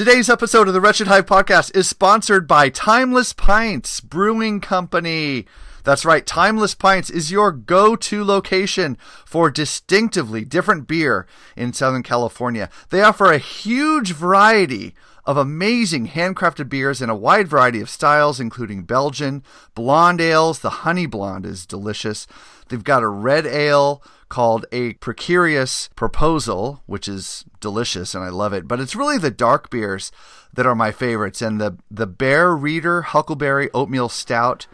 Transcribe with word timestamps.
Today's 0.00 0.30
episode 0.30 0.66
of 0.66 0.72
the 0.72 0.80
Wretched 0.80 1.08
Hive 1.08 1.26
podcast 1.26 1.76
is 1.76 1.86
sponsored 1.86 2.48
by 2.48 2.70
Timeless 2.70 3.34
Pints 3.34 4.00
Brewing 4.00 4.58
Company. 4.58 5.44
That's 5.84 6.06
right, 6.06 6.26
Timeless 6.26 6.74
Pints 6.74 7.10
is 7.10 7.30
your 7.30 7.52
go 7.52 7.96
to 7.96 8.24
location 8.24 8.96
for 9.26 9.50
distinctively 9.50 10.42
different 10.42 10.88
beer 10.88 11.26
in 11.54 11.74
Southern 11.74 12.02
California. 12.02 12.70
They 12.88 13.02
offer 13.02 13.30
a 13.30 13.36
huge 13.36 14.12
variety 14.12 14.94
of 15.26 15.36
amazing 15.36 16.08
handcrafted 16.08 16.70
beers 16.70 17.02
in 17.02 17.10
a 17.10 17.14
wide 17.14 17.48
variety 17.48 17.82
of 17.82 17.90
styles, 17.90 18.40
including 18.40 18.84
Belgian, 18.84 19.42
blonde 19.74 20.22
ales. 20.22 20.60
The 20.60 20.70
honey 20.70 21.04
blonde 21.04 21.44
is 21.44 21.66
delicious. 21.66 22.26
They've 22.70 22.82
got 22.82 23.02
a 23.02 23.08
red 23.08 23.44
ale 23.44 24.02
called 24.30 24.64
A 24.72 24.94
Precarious 24.94 25.90
Proposal, 25.94 26.82
which 26.86 27.06
is 27.06 27.44
delicious 27.60 28.14
and 28.14 28.24
I 28.24 28.30
love 28.30 28.54
it. 28.54 28.66
But 28.66 28.80
it's 28.80 28.96
really 28.96 29.18
the 29.18 29.30
dark 29.30 29.68
beers 29.68 30.10
that 30.54 30.66
are 30.66 30.74
my 30.74 30.90
favorites. 30.90 31.42
And 31.42 31.60
the, 31.60 31.76
the 31.90 32.06
Bear 32.06 32.56
Reader 32.56 33.02
Huckleberry 33.02 33.68
Oatmeal 33.74 34.08
Stout 34.08 34.66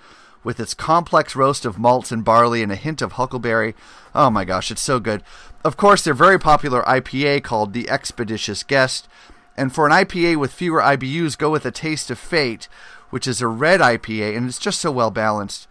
with 0.44 0.60
its 0.60 0.74
complex 0.74 1.34
roast 1.34 1.64
of 1.64 1.76
malts 1.76 2.12
and 2.12 2.24
barley 2.24 2.62
and 2.62 2.70
a 2.70 2.76
hint 2.76 3.02
of 3.02 3.12
huckleberry. 3.12 3.74
Oh 4.14 4.30
my 4.30 4.44
gosh, 4.44 4.70
it's 4.70 4.80
so 4.80 5.00
good. 5.00 5.24
Of 5.64 5.76
course, 5.76 6.04
their 6.04 6.14
very 6.14 6.38
popular 6.38 6.82
IPA 6.82 7.42
called 7.42 7.72
the 7.72 7.90
Expeditious 7.90 8.62
Guest. 8.62 9.08
And 9.56 9.74
for 9.74 9.86
an 9.86 9.92
IPA 9.92 10.36
with 10.36 10.52
fewer 10.52 10.80
IBUs, 10.80 11.36
go 11.36 11.50
with 11.50 11.66
a 11.66 11.72
Taste 11.72 12.12
of 12.12 12.18
Fate, 12.18 12.68
which 13.10 13.26
is 13.26 13.40
a 13.40 13.48
red 13.48 13.80
IPA, 13.80 14.36
and 14.36 14.48
it's 14.48 14.60
just 14.60 14.80
so 14.80 14.92
well 14.92 15.10
balanced. 15.10 15.66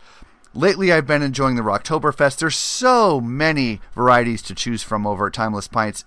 Lately, 0.55 0.90
I've 0.90 1.05
been 1.05 1.22
enjoying 1.22 1.58
the 1.58 1.62
Rocktoberfest. 1.62 2.38
There's 2.38 2.55
so 2.55 3.20
many 3.20 3.82
varieties 3.94 4.41
to 4.44 4.55
choose 4.55 4.84
from 4.84 5.05
over 5.05 5.28
at 5.28 5.34
Timeless 5.34 5.68
Pints. 5.68 6.05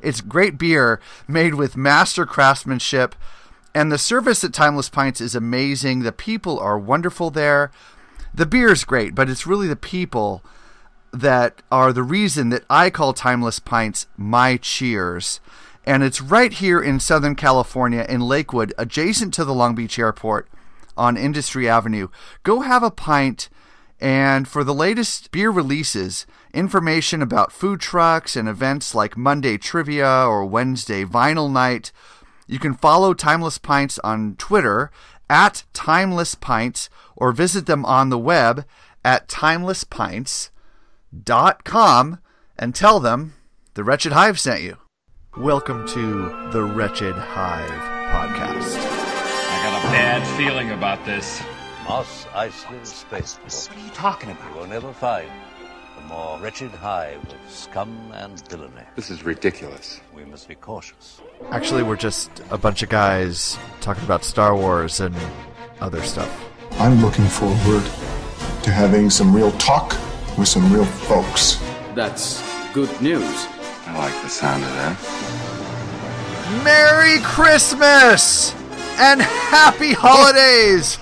It's 0.00 0.22
great 0.22 0.56
beer 0.56 1.00
made 1.28 1.54
with 1.54 1.76
master 1.76 2.24
craftsmanship, 2.24 3.14
and 3.74 3.92
the 3.92 3.98
service 3.98 4.42
at 4.42 4.54
Timeless 4.54 4.88
Pints 4.88 5.20
is 5.20 5.34
amazing. 5.34 6.00
The 6.00 6.12
people 6.12 6.58
are 6.58 6.78
wonderful 6.78 7.28
there. 7.28 7.70
The 8.32 8.46
beer's 8.46 8.84
great, 8.84 9.14
but 9.14 9.28
it's 9.28 9.46
really 9.46 9.68
the 9.68 9.76
people 9.76 10.42
that 11.12 11.60
are 11.70 11.92
the 11.92 12.02
reason 12.02 12.48
that 12.48 12.64
I 12.70 12.88
call 12.88 13.12
Timeless 13.12 13.58
Pints 13.58 14.06
my 14.16 14.56
cheers. 14.56 15.40
And 15.84 16.02
it's 16.02 16.22
right 16.22 16.54
here 16.54 16.80
in 16.80 17.00
Southern 17.00 17.34
California 17.34 18.06
in 18.08 18.22
Lakewood, 18.22 18.72
adjacent 18.78 19.34
to 19.34 19.44
the 19.44 19.54
Long 19.54 19.74
Beach 19.74 19.98
Airport 19.98 20.48
on 20.96 21.18
Industry 21.18 21.68
Avenue. 21.68 22.08
Go 22.44 22.60
have 22.60 22.82
a 22.82 22.90
pint 22.90 23.50
and 24.00 24.48
for 24.48 24.64
the 24.64 24.72
latest 24.72 25.30
beer 25.30 25.50
releases, 25.50 26.24
information 26.54 27.20
about 27.20 27.52
food 27.52 27.80
trucks 27.80 28.34
and 28.34 28.48
events 28.48 28.94
like 28.94 29.14
Monday 29.16 29.58
Trivia 29.58 30.24
or 30.26 30.46
Wednesday 30.46 31.04
Vinyl 31.04 31.52
Night, 31.52 31.92
you 32.46 32.58
can 32.58 32.72
follow 32.74 33.12
Timeless 33.12 33.58
Pints 33.58 33.98
on 33.98 34.36
Twitter 34.36 34.90
at 35.28 35.64
Timeless 35.74 36.34
Pints 36.34 36.88
or 37.14 37.32
visit 37.32 37.66
them 37.66 37.84
on 37.84 38.08
the 38.08 38.18
web 38.18 38.64
at 39.04 39.28
timelesspints.com 39.28 42.18
and 42.58 42.74
tell 42.74 43.00
them 43.00 43.34
the 43.74 43.84
Wretched 43.84 44.12
Hive 44.12 44.40
sent 44.40 44.62
you. 44.62 44.78
Welcome 45.36 45.86
to 45.88 46.50
the 46.50 46.64
Wretched 46.64 47.14
Hive 47.14 47.68
podcast. 47.68 48.78
I 48.78 49.62
got 49.62 49.84
a 49.84 49.88
bad 49.92 50.26
feeling 50.36 50.70
about 50.70 51.04
this. 51.04 51.42
Mos 51.90 52.24
Eisley 52.26 52.86
Space 52.86 53.36
What 53.66 53.76
are 53.76 53.84
you 53.84 53.90
talking 53.90 54.30
about? 54.30 54.48
You 54.54 54.60
will 54.60 54.68
never 54.68 54.92
find 54.92 55.28
a 55.98 56.00
more 56.02 56.38
wretched 56.38 56.70
hive 56.70 57.20
of 57.24 57.50
scum 57.50 58.12
and 58.14 58.48
villainy. 58.48 58.84
This 58.94 59.10
is 59.10 59.24
ridiculous. 59.24 60.00
We 60.14 60.24
must 60.24 60.46
be 60.46 60.54
cautious. 60.54 61.20
Actually, 61.50 61.82
we're 61.82 61.96
just 61.96 62.30
a 62.50 62.56
bunch 62.56 62.84
of 62.84 62.90
guys 62.90 63.58
talking 63.80 64.04
about 64.04 64.22
Star 64.22 64.54
Wars 64.54 65.00
and 65.00 65.16
other 65.80 66.00
stuff. 66.02 66.30
I'm 66.78 67.02
looking 67.02 67.24
forward 67.24 67.82
to 68.62 68.70
having 68.70 69.10
some 69.10 69.34
real 69.34 69.50
talk 69.58 69.96
with 70.38 70.46
some 70.46 70.72
real 70.72 70.84
folks. 70.84 71.60
That's 71.96 72.40
good 72.72 73.02
news. 73.02 73.48
I 73.86 73.98
like 73.98 74.22
the 74.22 74.28
sound 74.28 74.62
of 74.62 74.70
that. 74.70 74.96
Merry 76.62 77.18
Christmas 77.24 78.54
and 78.96 79.20
Happy 79.20 79.92
Holidays! 79.92 80.96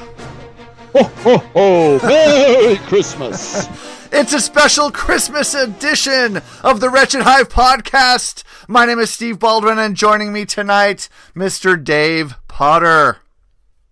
Ho, 0.95 1.03
ho, 1.03 1.37
ho! 1.39 1.99
Merry 2.07 2.77
Christmas! 2.77 3.69
It's 4.11 4.33
a 4.33 4.41
special 4.41 4.91
Christmas 4.91 5.53
edition 5.53 6.41
of 6.63 6.81
the 6.81 6.89
Wretched 6.89 7.23
Hive 7.23 7.51
podcast. 7.51 8.43
My 8.69 8.87
name 8.87 8.99
is 8.99 9.11
Steve 9.11 9.39
Baldwin, 9.39 9.79
and 9.79 9.95
joining 9.95 10.33
me 10.33 10.47
tonight, 10.47 11.11
Mr. 11.37 11.83
Dave 11.83 12.37
Potter. 12.49 13.19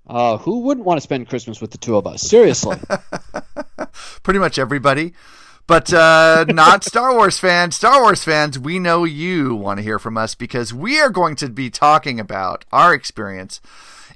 Uh, 0.07 0.39
who 0.39 0.61
wouldn't 0.61 0.87
want 0.87 0.97
to 0.97 1.03
spend 1.03 1.29
Christmas 1.29 1.61
with 1.61 1.71
the 1.71 1.79
two 1.79 1.97
of 1.97 2.07
us? 2.07 2.23
Seriously. 2.23 2.79
Pretty 4.23 4.41
much 4.41 4.59
everybody. 4.59 5.13
But 5.67 5.93
uh, 5.93 6.47
not 6.49 6.83
Star 6.83 7.13
Wars 7.13 7.39
fans. 7.39 7.77
Star 7.77 8.01
Wars 8.01 8.25
fans, 8.25 8.59
we 8.59 8.79
know 8.79 9.05
you 9.05 9.55
want 9.55 9.79
to 9.79 9.83
hear 9.83 9.99
from 9.99 10.17
us 10.17 10.35
because 10.35 10.73
we 10.73 10.99
are 10.99 11.11
going 11.11 11.37
to 11.37 11.51
be 11.51 11.69
talking 11.69 12.19
about 12.19 12.65
our 12.73 12.95
experience 12.95 13.61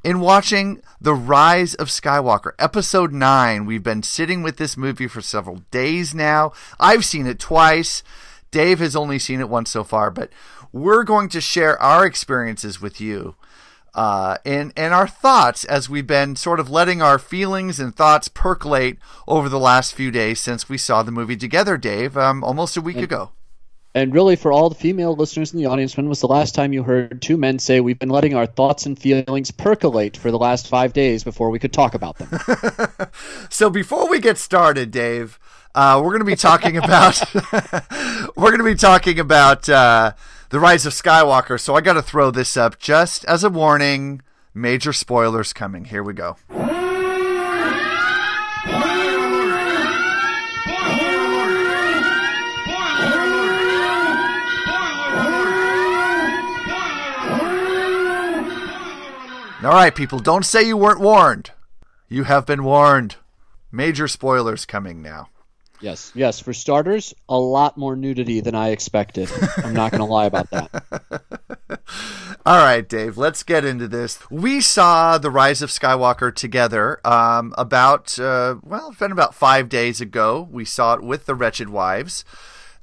in 0.03 0.21
watching 0.21 0.81
The 1.01 1.15
Rise 1.15 1.75
of 1.75 1.89
Skywalker, 1.89 2.53
episode 2.59 3.13
9. 3.13 3.67
We've 3.67 3.83
been 3.83 4.03
sitting 4.03 4.43
with 4.43 4.57
this 4.57 4.77
movie 4.77 5.07
for 5.07 5.21
several 5.21 5.63
days 5.71 6.15
now. 6.15 6.53
I've 6.79 7.05
seen 7.05 7.27
it 7.27 7.39
twice. 7.39 8.03
Dave 8.51 8.79
has 8.79 8.97
only 8.97 9.19
seen 9.19 9.41
it 9.41 9.49
once 9.49 9.71
so 9.71 9.85
far, 9.85 10.11
but 10.11 10.31
we're 10.73 11.05
going 11.05 11.29
to 11.31 11.41
share 11.41 11.81
our 11.83 12.07
experiences 12.07 12.81
with 12.81 13.01
you. 13.01 13.37
Uh, 13.93 14.37
and 14.45 14.73
and 14.77 14.95
our 14.95 15.09
thoughts 15.09 15.65
as 15.65 15.91
we've 15.91 16.07
been 16.07 16.37
sort 16.37 16.61
of 16.61 16.71
letting 16.71 17.03
our 17.03 17.19
feelings 17.19 17.81
and 17.81 17.95
thoughts 17.95 18.29
percolate 18.29 18.99
over 19.27 19.49
the 19.49 19.59
last 19.59 19.95
few 19.95 20.13
days 20.13 20.39
since 20.39 20.69
we 20.69 20.79
saw 20.79 21.03
the 21.03 21.11
movie 21.11 21.37
together, 21.37 21.77
Dave, 21.77 22.17
um, 22.17 22.45
almost 22.45 22.77
a 22.77 22.81
week 22.81 22.99
ago. 22.99 23.31
And 23.95 24.15
really, 24.15 24.37
for 24.37 24.53
all 24.53 24.69
the 24.69 24.77
female 24.77 25.17
listeners 25.17 25.53
in 25.53 25.59
the 25.59 25.67
audience, 25.67 25.97
when 25.97 26.09
was 26.09 26.21
the 26.21 26.29
last 26.29 26.55
time 26.55 26.73
you 26.73 26.85
heard 26.85 27.21
two 27.21 27.37
men 27.37 27.59
say, 27.59 27.81
We've 27.81 27.99
been 27.99 28.09
letting 28.09 28.35
our 28.35 28.47
thoughts 28.47 28.87
and 28.87 28.97
feelings 28.97 29.51
percolate 29.51 30.17
for 30.17 30.31
the 30.31 30.39
last 30.39 30.69
five 30.69 30.93
days 30.93 31.25
before 31.25 31.51
we 31.51 31.59
could 31.59 31.73
talk 31.73 31.95
about 31.95 32.19
them? 32.19 33.09
So 33.51 33.69
before 33.69 34.09
we 34.09 34.21
get 34.21 34.39
started, 34.39 34.91
Dave, 34.91 35.39
uh, 35.75 36.01
we're 36.03 36.11
going 36.11 36.21
to 36.21 36.25
be 36.25 36.37
talking 36.37 36.77
about 36.77 37.21
we're 38.37 38.51
going 38.51 38.59
to 38.59 38.65
be 38.65 38.77
talking 38.77 39.19
about 39.19 39.69
uh, 39.69 40.13
the 40.51 40.61
rise 40.61 40.87
of 40.87 40.93
Skywalker. 40.93 41.59
So 41.59 41.75
I 41.75 41.81
got 41.81 41.95
to 41.95 42.03
throw 42.03 42.31
this 42.31 42.57
up 42.57 42.79
just 42.79 43.25
as 43.25 43.43
a 43.43 43.51
warning. 43.51 44.23
Major 44.55 44.93
spoilers 44.93 45.53
coming. 45.53 45.87
Here 45.87 46.03
we 46.03 46.13
go. 46.13 46.37
All 59.63 59.73
right, 59.73 59.95
people, 59.95 60.19
don't 60.21 60.47
say 60.47 60.63
you 60.63 60.77
weren't 60.77 61.01
warned. 61.01 61.51
You 62.09 62.25
have 62.25 62.47
been 62.47 62.65
warned. 62.65 63.17
Major 63.71 64.09
spoilers 64.09 64.65
coming 64.65 65.03
now. 65.03 65.29
yes, 65.83 66.13
yes. 66.15 66.41
For 66.41 66.55
starters, 66.55 67.13
a 67.29 67.39
lot 67.39 67.77
more 67.77 67.95
nudity 67.95 68.41
than 68.41 68.55
I 68.55 68.71
expected. 68.71 69.31
I'm 69.59 69.75
not 69.75 69.91
going 69.93 70.01
to 70.01 70.07
lie 70.07 70.25
about 70.25 70.49
that. 70.51 70.83
All 72.47 72.57
right, 72.59 72.89
Dave, 72.89 73.19
let's 73.19 73.43
get 73.43 73.67
into 73.67 73.87
this. 73.87 74.19
We 74.31 74.63
saw 74.63 75.19
The 75.19 75.31
Rise 75.31 75.61
of 75.61 75.69
Skywalker 75.69 76.35
together 76.35 76.99
um, 77.07 77.55
about, 77.59 78.19
uh, 78.19 78.57
well, 78.63 78.89
it's 78.89 78.99
been 78.99 79.13
about 79.13 79.35
five 79.35 79.69
days 79.69 80.01
ago. 80.01 80.49
We 80.51 80.65
saw 80.65 80.95
it 80.95 81.03
with 81.03 81.27
the 81.27 81.35
Wretched 81.35 81.69
Wives. 81.69 82.25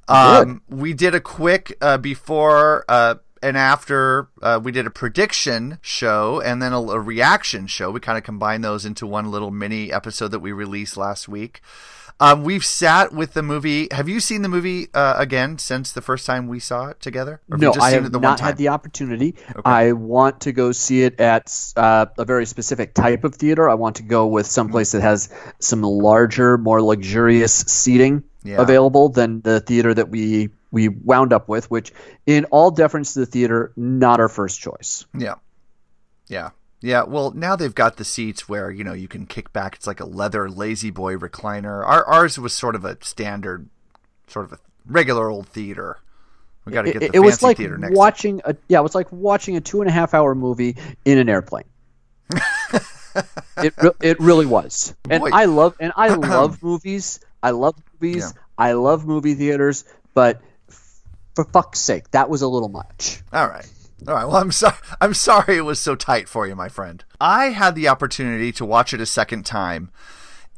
Um, 0.06 0.62
we 0.70 0.94
did 0.94 1.14
a 1.14 1.20
quick 1.20 1.76
uh, 1.82 1.98
before 1.98 2.84
uh, 2.88 3.16
and 3.42 3.56
after, 3.56 4.28
uh, 4.42 4.60
we 4.62 4.72
did 4.72 4.86
a 4.86 4.90
prediction 4.90 5.78
show 5.82 6.40
and 6.40 6.60
then 6.62 6.72
a, 6.72 6.80
a 6.80 7.00
reaction 7.00 7.66
show. 7.66 7.90
We 7.90 8.00
kind 8.00 8.18
of 8.18 8.24
combined 8.24 8.64
those 8.64 8.84
into 8.84 9.06
one 9.06 9.30
little 9.30 9.50
mini 9.50 9.92
episode 9.92 10.28
that 10.28 10.40
we 10.40 10.52
released 10.52 10.96
last 10.96 11.28
week. 11.28 11.60
Um, 12.20 12.42
we've 12.42 12.64
sat 12.64 13.12
with 13.12 13.34
the 13.34 13.44
movie. 13.44 13.86
Have 13.92 14.08
you 14.08 14.18
seen 14.18 14.42
the 14.42 14.48
movie 14.48 14.88
uh, 14.92 15.14
again 15.18 15.56
since 15.58 15.92
the 15.92 16.00
first 16.02 16.26
time 16.26 16.48
we 16.48 16.58
saw 16.58 16.88
it 16.88 17.00
together? 17.00 17.40
No, 17.48 17.72
I 17.80 17.90
have 17.92 18.06
it 18.06 18.12
the 18.12 18.18
one 18.18 18.22
not 18.32 18.40
had 18.40 18.56
the 18.56 18.68
opportunity. 18.70 19.36
I 19.64 19.92
want 19.92 20.40
to 20.40 20.52
go 20.52 20.72
see 20.72 21.02
it 21.04 21.20
at 21.20 21.54
uh, 21.76 22.06
a 22.18 22.24
very 22.24 22.44
specific 22.44 22.92
type 22.92 23.22
of 23.22 23.36
theater. 23.36 23.70
I 23.70 23.74
want 23.74 23.96
to 23.96 24.02
go 24.02 24.26
with 24.26 24.46
some 24.48 24.68
place 24.68 24.90
that 24.92 25.00
has 25.02 25.28
some 25.60 25.82
larger, 25.82 26.58
more 26.58 26.82
luxurious 26.82 27.54
seating 27.54 28.24
Yeah. 28.42 28.60
available 28.60 29.10
than 29.10 29.40
the 29.42 29.60
theater 29.60 29.94
that 29.94 30.08
we 30.10 30.48
we 30.70 30.88
wound 30.88 31.32
up 31.32 31.48
with. 31.48 31.70
Which, 31.70 31.92
in 32.26 32.44
all 32.46 32.70
deference 32.70 33.14
to 33.14 33.20
the 33.20 33.26
theater, 33.26 33.72
not 33.76 34.20
our 34.20 34.28
first 34.28 34.60
choice. 34.60 35.06
Yeah. 35.16 35.36
Yeah. 36.26 36.50
Yeah. 36.80 37.02
Well, 37.04 37.32
now 37.32 37.56
they've 37.56 37.74
got 37.74 37.96
the 37.96 38.04
seats 38.04 38.48
where, 38.48 38.70
you 38.70 38.84
know, 38.84 38.92
you 38.92 39.08
can 39.08 39.26
kick 39.26 39.52
back. 39.52 39.74
It's 39.74 39.86
like 39.86 40.00
a 40.00 40.06
leather 40.06 40.48
La-Z-Boy 40.48 41.16
recliner. 41.16 41.84
Our, 41.84 42.04
ours 42.06 42.38
was 42.38 42.52
sort 42.52 42.74
of 42.74 42.84
a 42.84 42.98
standard, 43.02 43.68
sort 44.28 44.46
of 44.46 44.52
a 44.52 44.58
regular 44.86 45.30
old 45.30 45.48
theater. 45.48 45.98
We 46.68 46.72
got 46.72 46.82
to 46.82 46.92
get 46.92 46.98
the 46.98 47.06
it, 47.06 47.14
it 47.14 47.20
was 47.20 47.42
like 47.42 47.56
theater 47.56 47.78
next. 47.78 47.96
watching 47.96 48.42
a 48.44 48.54
yeah, 48.68 48.80
it 48.80 48.82
was 48.82 48.94
like 48.94 49.10
watching 49.10 49.56
a 49.56 49.60
two 49.60 49.80
and 49.80 49.88
a 49.88 49.92
half 49.92 50.12
hour 50.12 50.34
movie 50.34 50.76
in 51.06 51.16
an 51.16 51.30
airplane. 51.30 51.64
it 53.56 53.72
re- 53.82 53.90
it 54.02 54.20
really 54.20 54.44
was, 54.44 54.94
and 55.08 55.22
Boy. 55.22 55.30
I 55.32 55.46
love 55.46 55.76
and 55.80 55.94
I 55.96 56.08
love 56.14 56.62
movies. 56.62 57.20
I 57.42 57.52
love 57.52 57.74
movies. 57.98 58.34
Yeah. 58.36 58.42
I 58.58 58.72
love 58.72 59.06
movie 59.06 59.34
theaters, 59.34 59.84
but 60.12 60.42
for 61.38 61.44
fuck's 61.44 61.78
sake, 61.78 62.10
that 62.10 62.28
was 62.28 62.42
a 62.42 62.48
little 62.48 62.68
much. 62.68 63.22
All 63.32 63.46
right. 63.46 63.70
All 64.08 64.14
right. 64.14 64.24
Well, 64.24 64.38
I'm 64.38 64.50
sorry. 64.50 64.74
I'm 65.00 65.14
sorry 65.14 65.56
it 65.56 65.60
was 65.60 65.78
so 65.78 65.94
tight 65.94 66.28
for 66.28 66.48
you, 66.48 66.56
my 66.56 66.68
friend. 66.68 67.04
I 67.20 67.50
had 67.50 67.76
the 67.76 67.86
opportunity 67.86 68.50
to 68.52 68.64
watch 68.64 68.92
it 68.92 69.00
a 69.00 69.06
second 69.06 69.46
time, 69.46 69.92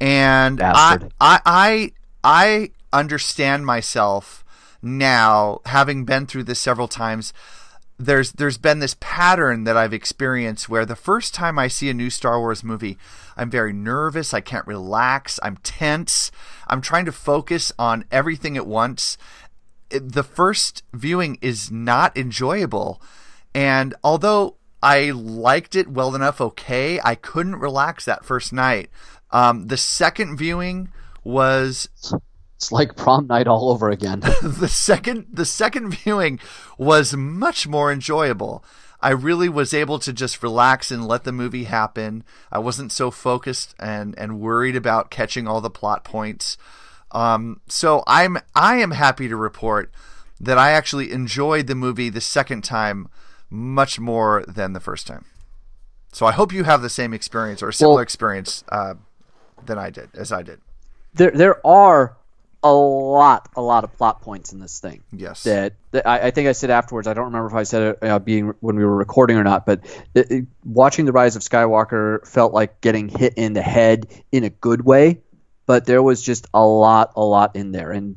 and 0.01 0.63
I, 0.63 1.01
I, 1.21 1.41
I, 1.45 1.93
I 2.25 2.71
understand 2.95 3.67
myself 3.67 4.43
now, 4.81 5.61
having 5.67 6.07
been 6.07 6.25
through 6.25 6.45
this 6.45 6.59
several 6.59 6.89
times. 6.89 7.35
There's 7.99 8.33
there's 8.33 8.57
been 8.57 8.79
this 8.79 8.97
pattern 9.01 9.65
that 9.65 9.77
I've 9.77 9.93
experienced 9.93 10.71
where 10.71 10.87
the 10.87 10.97
first 10.97 11.35
time 11.35 11.59
I 11.59 11.69
see 11.69 11.91
a 11.91 11.95
new 11.95 12.09
Star 12.09 12.41
Wars 12.41 12.65
movie, 12.65 12.97
I'm 13.37 13.51
very 13.51 13.75
nervous. 13.75 14.33
I 14.33 14.41
can't 14.41 14.67
relax. 14.67 15.39
I'm 15.43 15.59
tense. 15.59 16.31
I'm 16.69 16.81
trying 16.81 17.05
to 17.05 17.13
focus 17.13 17.71
on 17.79 18.07
everything 18.11 18.57
at 18.57 18.67
once. 18.67 19.19
The 19.91 20.23
first 20.23 20.83
viewing 20.93 21.39
is 21.41 21.71
not 21.71 22.17
enjoyable. 22.17 23.01
And 23.55 23.95
although 24.03 24.57
I 24.83 25.11
liked 25.11 25.77
it 25.77 25.89
well 25.89 26.15
enough, 26.15 26.41
okay, 26.41 27.01
I 27.05 27.15
couldn't 27.15 27.57
relax 27.57 28.05
that 28.05 28.25
first 28.25 28.53
night. 28.53 28.91
Um, 29.31 29.69
the 29.69 29.77
second 29.77 30.37
viewing 30.37 30.91
was 31.23 31.89
It's 32.57 32.73
like 32.73 32.97
prom 32.97 33.27
night 33.27 33.47
all 33.47 33.71
over 33.71 33.91
again. 33.91 34.21
the 34.43 34.69
second 34.69 35.27
the 35.33 35.45
second 35.45 35.91
viewing 35.91 36.41
was 36.79 37.15
much 37.15 37.67
more 37.69 37.93
enjoyable. 37.93 38.65
I 39.03 39.11
really 39.11 39.49
was 39.49 39.73
able 39.73 39.99
to 40.01 40.13
just 40.13 40.43
relax 40.43 40.91
and 40.91 41.09
let 41.09 41.25
the 41.25 41.33
movie 41.33 41.65
happen. 41.65 42.23
I 42.53 42.59
wasn't 42.59 42.93
so 42.93 43.11
focused 43.11 43.75
and 43.79 44.19
and 44.19 44.41
worried 44.41 44.77
about 44.77 45.11
catching 45.11 45.47
all 45.47 45.61
the 45.61 45.71
plot 45.71 46.05
points. 46.05 46.57
Um, 47.13 47.61
so 47.69 48.03
I'm 48.07 48.39
I 48.55 48.77
am 48.77 48.93
happy 48.93 49.29
to 49.29 49.37
report 49.37 49.91
that 50.41 50.57
I 50.59 50.71
actually 50.73 51.13
enjoyed 51.13 51.67
the 51.67 51.75
movie 51.75 52.09
the 52.09 52.21
second 52.21 52.63
time 52.63 53.09
much 53.51 53.99
more 53.99 54.45
than 54.47 54.73
the 54.73 54.81
first 54.81 55.07
time. 55.07 55.25
So 56.13 56.27
I 56.27 56.33
hope 56.33 56.53
you 56.53 56.65
have 56.65 56.83
the 56.83 56.89
same 56.91 57.13
experience 57.13 57.63
or 57.63 57.69
a 57.69 57.73
similar 57.73 57.97
Well- 57.97 58.03
experience 58.03 58.65
uh, 58.71 58.95
than 59.67 59.79
I 59.79 59.91
did 59.91 60.09
as 60.15 60.33
I 60.33 60.43
did. 60.43 60.61
there 61.15 61.31
there 61.33 61.65
are 61.67 62.17
a 62.63 62.73
lot 62.73 63.49
a 63.57 63.63
lot 63.63 63.85
of 63.85 63.97
plot 63.97 64.21
points 64.21 64.53
in 64.53 64.59
this 64.61 64.81
thing. 64.81 65.03
Yes. 65.13 65.45
that, 65.45 65.73
that 65.93 66.07
I, 66.07 66.27
I 66.27 66.31
think 66.31 66.47
I 66.49 66.53
said 66.53 66.71
afterwards. 66.71 67.09
I 67.09 67.15
don't 67.15 67.25
remember 67.25 67.49
if 67.49 67.55
I 67.55 67.63
said 67.63 67.83
it 68.03 68.05
uh, 68.09 68.19
being 68.19 68.53
when 68.61 68.77
we 68.77 68.85
were 68.85 68.97
recording 68.97 69.37
or 69.39 69.45
not, 69.45 69.65
but 69.67 69.81
it, 70.15 70.31
it- 70.31 70.47
watching 70.65 71.07
the 71.07 71.13
Rise 71.13 71.37
of 71.37 71.43
Skywalker 71.43 72.27
felt 72.27 72.53
like 72.53 72.81
getting 72.83 73.09
hit 73.09 73.35
in 73.37 73.55
the 73.55 73.63
head 73.63 74.07
in 74.31 74.45
a 74.45 74.51
good 74.51 74.85
way. 74.85 75.21
But 75.71 75.87
there 75.87 76.03
was 76.03 76.21
just 76.21 76.49
a 76.53 76.67
lot, 76.67 77.13
a 77.15 77.25
lot 77.25 77.55
in 77.55 77.71
there, 77.71 77.93
and 77.93 78.17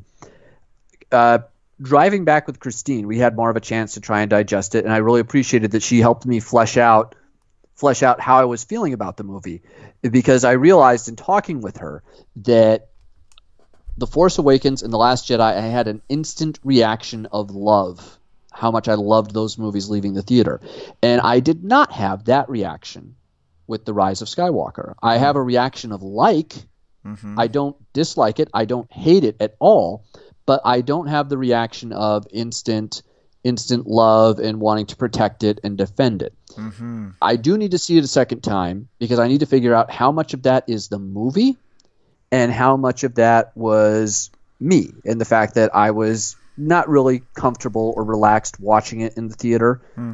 uh, 1.11 1.37
driving 1.79 2.25
back 2.25 2.47
with 2.47 2.59
Christine, 2.59 3.05
we 3.05 3.19
had 3.19 3.35
more 3.35 3.51
of 3.51 3.55
a 3.55 3.59
chance 3.59 3.93
to 3.93 4.01
try 4.01 4.21
and 4.21 4.29
digest 4.31 4.73
it, 4.73 4.85
and 4.85 4.91
I 4.91 4.97
really 4.97 5.19
appreciated 5.19 5.69
that 5.73 5.83
she 5.83 5.99
helped 5.99 6.25
me 6.25 6.39
flesh 6.39 6.77
out 6.77 7.13
flesh 7.75 8.01
out 8.01 8.19
how 8.19 8.37
I 8.37 8.45
was 8.45 8.63
feeling 8.63 8.93
about 8.93 9.17
the 9.17 9.23
movie 9.23 9.61
because 10.01 10.43
I 10.43 10.53
realized 10.53 11.09
in 11.09 11.15
talking 11.15 11.61
with 11.61 11.77
her 11.77 12.01
that 12.37 12.87
the 13.99 14.07
Force 14.07 14.39
Awakens 14.39 14.81
and 14.81 14.91
The 14.91 14.97
Last 14.97 15.27
Jedi, 15.27 15.39
I 15.39 15.61
had 15.61 15.87
an 15.87 16.01
instant 16.09 16.57
reaction 16.63 17.27
of 17.27 17.51
love, 17.51 18.17
how 18.51 18.71
much 18.71 18.87
I 18.87 18.95
loved 18.95 19.31
those 19.31 19.59
movies 19.59 19.91
leaving 19.91 20.15
the 20.15 20.23
theater. 20.23 20.59
And 21.03 21.21
I 21.21 21.39
did 21.39 21.63
not 21.63 21.91
have 21.91 22.25
that 22.25 22.49
reaction 22.49 23.15
with 23.67 23.85
The 23.85 23.93
Rise 23.93 24.23
of 24.23 24.27
Skywalker. 24.27 24.95
I 25.03 25.17
have 25.17 25.35
a 25.35 25.43
reaction 25.43 25.91
of 25.91 26.01
like. 26.01 26.55
Mm-hmm. 27.05 27.39
I 27.39 27.47
don't 27.47 27.75
dislike 27.93 28.39
it. 28.39 28.49
I 28.53 28.65
don't 28.65 28.91
hate 28.91 29.23
it 29.23 29.37
at 29.39 29.55
all. 29.59 30.05
But 30.45 30.61
I 30.65 30.81
don't 30.81 31.07
have 31.07 31.29
the 31.29 31.37
reaction 31.37 31.93
of 31.93 32.27
instant 32.31 33.01
instant 33.43 33.85
love 33.85 34.39
and 34.39 34.59
wanting 34.59 34.85
to 34.85 34.95
protect 34.95 35.43
it 35.43 35.59
and 35.63 35.77
defend 35.77 36.21
it. 36.21 36.33
Mm-hmm. 36.51 37.09
I 37.21 37.35
do 37.35 37.57
need 37.57 37.71
to 37.71 37.77
see 37.77 37.97
it 37.97 38.03
a 38.03 38.07
second 38.07 38.41
time 38.41 38.87
because 38.99 39.19
I 39.19 39.27
need 39.27 39.41
to 39.41 39.45
figure 39.45 39.73
out 39.73 39.91
how 39.91 40.11
much 40.11 40.33
of 40.33 40.43
that 40.43 40.65
is 40.67 40.87
the 40.87 40.99
movie 40.99 41.57
and 42.31 42.51
how 42.51 42.77
much 42.77 43.03
of 43.03 43.15
that 43.15 43.55
was 43.55 44.31
me 44.59 44.93
and 45.05 45.19
the 45.19 45.25
fact 45.25 45.55
that 45.55 45.75
I 45.75 45.91
was 45.91 46.37
not 46.57 46.87
really 46.87 47.23
comfortable 47.33 47.93
or 47.97 48.03
relaxed 48.03 48.59
watching 48.59 49.01
it 49.01 49.17
in 49.17 49.27
the 49.27 49.35
theater. 49.35 49.81
Hmm. 49.95 50.13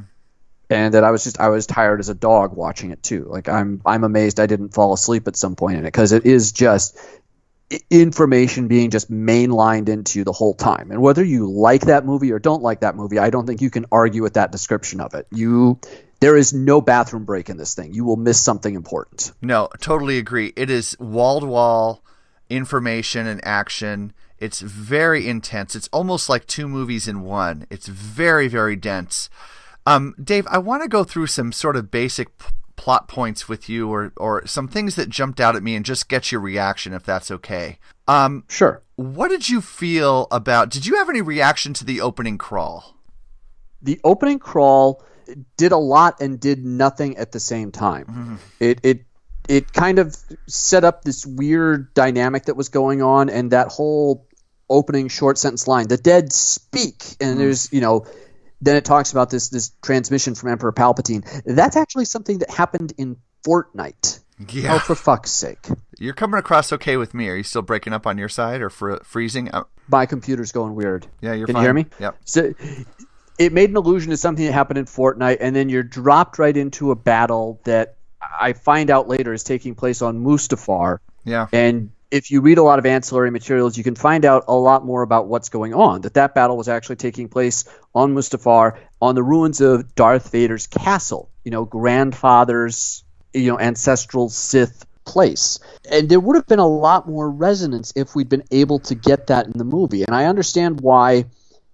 And 0.70 0.94
that 0.94 1.04
I 1.04 1.12
was 1.12 1.24
just 1.24 1.40
I 1.40 1.50
was 1.50 1.66
tired 1.66 2.00
as 2.00 2.10
a 2.10 2.14
dog 2.14 2.56
watching 2.56 2.92
it 2.92 3.02
too. 3.02 3.26
Like 3.26 3.50
I'm 3.50 3.82
I'm 3.86 4.04
amazed 4.04 4.40
I 4.40 4.46
didn't 4.46 4.74
fall 4.74 4.94
asleep 4.94 5.28
at 5.28 5.36
some 5.36 5.56
point 5.56 5.78
in 5.78 5.84
it 5.84 5.88
because 5.88 6.12
it 6.12 6.26
is 6.26 6.52
just 6.52 6.98
information 7.90 8.68
being 8.68 8.90
just 8.90 9.12
mainlined 9.12 9.90
into 9.90 10.24
the 10.24 10.32
whole 10.32 10.54
time. 10.54 10.92
And 10.92 11.02
whether 11.02 11.24
you 11.24 11.50
like 11.50 11.82
that 11.82 12.06
movie 12.06 12.32
or 12.32 12.40
don't 12.40 12.64
like 12.64 12.82
that 12.82 12.96
movie, 12.96 13.20
I 13.20 13.30
don't 13.30 13.46
think 13.46 13.62
you 13.62 13.70
can 13.70 13.86
argue 13.92 14.22
with 14.22 14.36
that 14.36 14.52
description 14.52 15.02
of 15.02 15.14
it. 15.14 15.28
You 15.32 15.80
there 16.20 16.36
is 16.36 16.54
no 16.54 16.82
bathroom 16.82 17.26
break 17.26 17.50
in 17.50 17.58
this 17.58 17.76
thing. 17.76 17.94
You 17.94 18.04
will 18.04 18.18
miss 18.18 18.40
something 18.40 18.76
important. 18.76 19.32
No, 19.42 19.70
totally 19.80 20.18
agree. 20.18 20.54
It 20.56 20.70
is 20.70 20.98
wall 21.00 21.40
to 21.40 21.46
wall 21.46 22.04
information 22.50 23.28
and 23.28 23.40
action. 23.46 24.14
It's 24.38 24.60
very 24.62 25.28
intense. 25.28 25.76
It's 25.76 25.90
almost 25.94 26.30
like 26.30 26.46
two 26.48 26.68
movies 26.68 27.08
in 27.08 27.22
one. 27.22 27.66
It's 27.70 27.88
very, 27.88 28.48
very 28.48 28.76
dense. 28.76 29.30
Um, 29.90 30.16
Dave, 30.24 30.46
I 30.48 30.58
want 30.60 30.84
to 30.84 30.90
go 30.90 31.04
through 31.04 31.28
some 31.28 31.52
sort 31.52 31.76
of 31.76 31.90
basic 31.90 32.38
p- 32.38 32.46
plot 32.76 33.08
points 33.08 33.50
with 33.50 33.68
you 33.68 33.90
or, 33.92 34.14
or 34.18 34.46
some 34.48 34.68
things 34.68 34.96
that 34.96 35.10
jumped 35.10 35.40
out 35.40 35.56
at 35.56 35.64
me 35.64 35.76
and 35.76 35.84
just 35.84 36.08
get 36.08 36.32
your 36.32 36.40
reaction 36.42 36.94
if 36.94 37.04
that's 37.04 37.30
okay. 37.32 37.80
Um, 38.08 38.44
Sure. 38.48 38.82
what 38.96 39.30
did 39.30 39.50
you 39.50 39.62
feel 39.62 40.28
about 40.32 40.70
did 40.70 40.86
you 40.86 40.96
have 40.98 41.10
any 41.10 41.22
reaction 41.22 41.74
to 41.74 41.86
the 41.86 42.02
opening 42.02 42.38
crawl? 42.38 42.96
the 43.82 44.00
opening 44.04 44.40
crawl 44.40 45.02
did 45.56 45.72
a 45.72 45.78
lot 45.78 46.20
and 46.22 46.40
did 46.40 46.66
nothing 46.66 47.16
at 47.18 47.32
the 47.32 47.40
same 47.40 47.72
time. 47.72 48.40
It 48.60 48.80
it 48.84 49.06
it 49.48 49.72
kind 49.74 50.00
of 50.00 50.16
set 50.48 50.84
up 50.84 51.04
this 51.04 51.26
weird 51.26 51.94
dynamic 51.94 52.46
that 52.46 52.56
was 52.56 52.68
going 52.70 53.02
on, 53.02 53.30
and 53.30 53.52
that 53.52 53.68
whole 53.70 54.28
opening 54.70 55.08
short 55.08 55.38
sentence 55.38 55.66
line, 55.68 55.88
"The 55.88 55.96
dead 55.98 56.34
speak," 56.34 57.04
and 57.22 57.40
there's 57.40 57.72
you 57.72 57.82
know. 57.82 58.06
Then 58.62 58.76
it 58.76 58.86
talks 58.86 59.12
about 59.12 59.30
this 59.30 59.50
this 59.50 59.72
transmission 59.82 60.36
from 60.36 60.50
Emperor 60.52 60.72
Palpatine. 60.74 61.24
That's 61.46 61.78
actually 61.78 62.06
something 62.06 62.40
that 62.40 62.50
happened 62.50 62.94
in 62.98 63.18
Fortnite. 63.48 64.20
Yeah. 64.50 64.76
Oh, 64.76 64.80
for 64.80 64.96
fuck's 64.96 65.32
sake! 65.32 65.68
You're 65.98 66.14
coming 66.14 66.40
across 66.40 66.72
okay 66.74 66.96
with 66.98 67.14
me. 67.14 67.28
Are 67.30 67.36
you 67.36 67.44
still 67.44 67.62
breaking 67.62 67.92
up 67.94 68.08
on 68.08 68.18
your 68.18 68.30
side 68.30 68.62
or 68.62 68.70
fr- 68.70 69.04
freezing? 69.04 69.50
Uh, 69.52 69.64
My 69.90 70.06
computer's 70.06 70.52
going 70.54 70.76
weird. 70.76 71.08
yeah, 71.22 71.34
you're 71.34 71.46
Can 71.46 71.56
fine. 71.56 71.62
you 71.64 71.68
hear 71.68 71.74
me? 71.74 71.86
Yep. 72.00 72.18
So 72.24 72.54
it 73.38 73.52
made 73.52 73.70
an 73.70 73.76
allusion 73.76 74.12
to 74.12 74.18
something 74.18 74.46
that 74.46 74.54
happened 74.54 74.78
in 74.80 74.86
Fortnite, 74.86 75.38
and 75.42 75.54
then 75.56 75.68
you're 75.68 75.84
dropped 75.84 76.40
right 76.40 76.56
into 76.56 76.92
a 76.92 76.96
battle 76.96 77.60
that 77.66 77.98
I 78.22 78.54
find 78.54 78.90
out 78.90 79.08
later 79.10 79.34
is 79.34 79.44
taking 79.44 79.76
place 79.76 80.02
on 80.02 80.24
Mustafar. 80.24 81.00
Yeah. 81.26 81.48
And 81.52 81.92
if 82.12 82.32
you 82.32 82.42
read 82.42 82.58
a 82.58 82.64
lot 82.64 82.80
of 82.80 82.86
ancillary 82.86 83.32
materials, 83.32 83.78
you 83.78 83.84
can 83.84 83.96
find 83.96 84.26
out 84.26 84.46
a 84.48 84.56
lot 84.56 84.86
more 84.86 85.02
about 85.02 85.28
what's 85.28 85.50
going 85.50 85.74
on. 85.74 86.02
That 86.02 86.16
that 86.16 86.34
battle 86.34 86.58
was 86.58 86.68
actually 86.68 86.96
taking 86.96 87.30
place 87.30 87.66
on 87.94 88.16
Mustafar, 88.16 88.78
on 89.02 89.16
the 89.16 89.24
ruins 89.24 89.62
of 89.62 89.96
Darth 89.96 90.32
Vader's 90.32 90.68
castle. 90.68 91.30
You 91.44 91.52
know, 91.52 91.66
grandfather's, 91.66 93.04
you 93.34 93.52
know, 93.52 93.60
ancestral 93.60 94.30
Sith 94.30 94.86
place. 95.06 95.60
And 95.92 96.10
there 96.10 96.20
would 96.20 96.36
have 96.36 96.48
been 96.48 96.60
a 96.60 96.68
lot 96.68 97.08
more 97.08 97.30
resonance 97.30 97.94
if 97.96 98.16
we'd 98.16 98.30
been 98.30 98.44
able 98.52 98.80
to 98.80 98.96
get 98.96 99.28
that 99.28 99.46
in 99.46 99.54
the 99.54 99.64
movie. 99.64 100.04
And 100.04 100.16
I 100.16 100.26
understand 100.26 100.82
why 100.82 101.26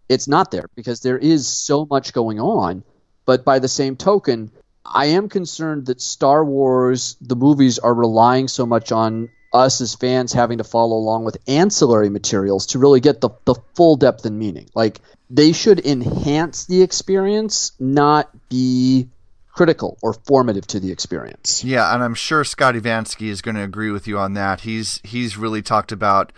it's 0.09 0.27
not 0.27 0.51
there 0.51 0.69
because 0.75 1.01
there 1.01 1.17
is 1.17 1.47
so 1.47 1.85
much 1.85 2.13
going 2.13 2.39
on. 2.39 2.83
But 3.25 3.43
by 3.43 3.59
the 3.59 3.67
same 3.67 3.95
token, 3.95 4.51
I 4.85 5.07
am 5.07 5.29
concerned 5.29 5.87
that 5.87 6.01
Star 6.01 6.45
Wars, 6.45 7.17
the 7.21 7.35
movies, 7.35 7.79
are 7.79 7.93
relying 7.93 8.47
so 8.47 8.65
much 8.65 8.91
on 8.91 9.29
us 9.55 9.81
as 9.81 9.95
fans 9.95 10.33
having 10.33 10.59
to 10.59 10.63
follow 10.63 10.97
along 10.97 11.25
with 11.25 11.37
ancillary 11.47 12.09
materials 12.09 12.67
to 12.67 12.79
really 12.79 12.99
get 12.99 13.21
the, 13.21 13.29
the 13.45 13.55
full 13.75 13.95
depth 13.95 14.25
and 14.25 14.37
meaning. 14.37 14.69
Like, 14.75 14.99
they 15.29 15.53
should 15.53 15.85
enhance 15.85 16.65
the 16.65 16.81
experience, 16.81 17.71
not 17.79 18.29
be 18.49 19.09
critical 19.55 19.97
or 20.01 20.13
formative 20.13 20.67
to 20.67 20.79
the 20.79 20.91
experience. 20.91 21.63
Yeah, 21.63 21.93
and 21.93 22.03
I'm 22.03 22.13
sure 22.13 22.43
Scotty 22.43 22.81
Vansky 22.81 23.29
is 23.29 23.41
going 23.41 23.55
to 23.55 23.63
agree 23.63 23.89
with 23.89 24.07
you 24.07 24.19
on 24.19 24.33
that. 24.33 24.61
He's 24.61 24.99
he's 25.03 25.37
really 25.37 25.61
talked 25.61 25.91
about 25.91 26.33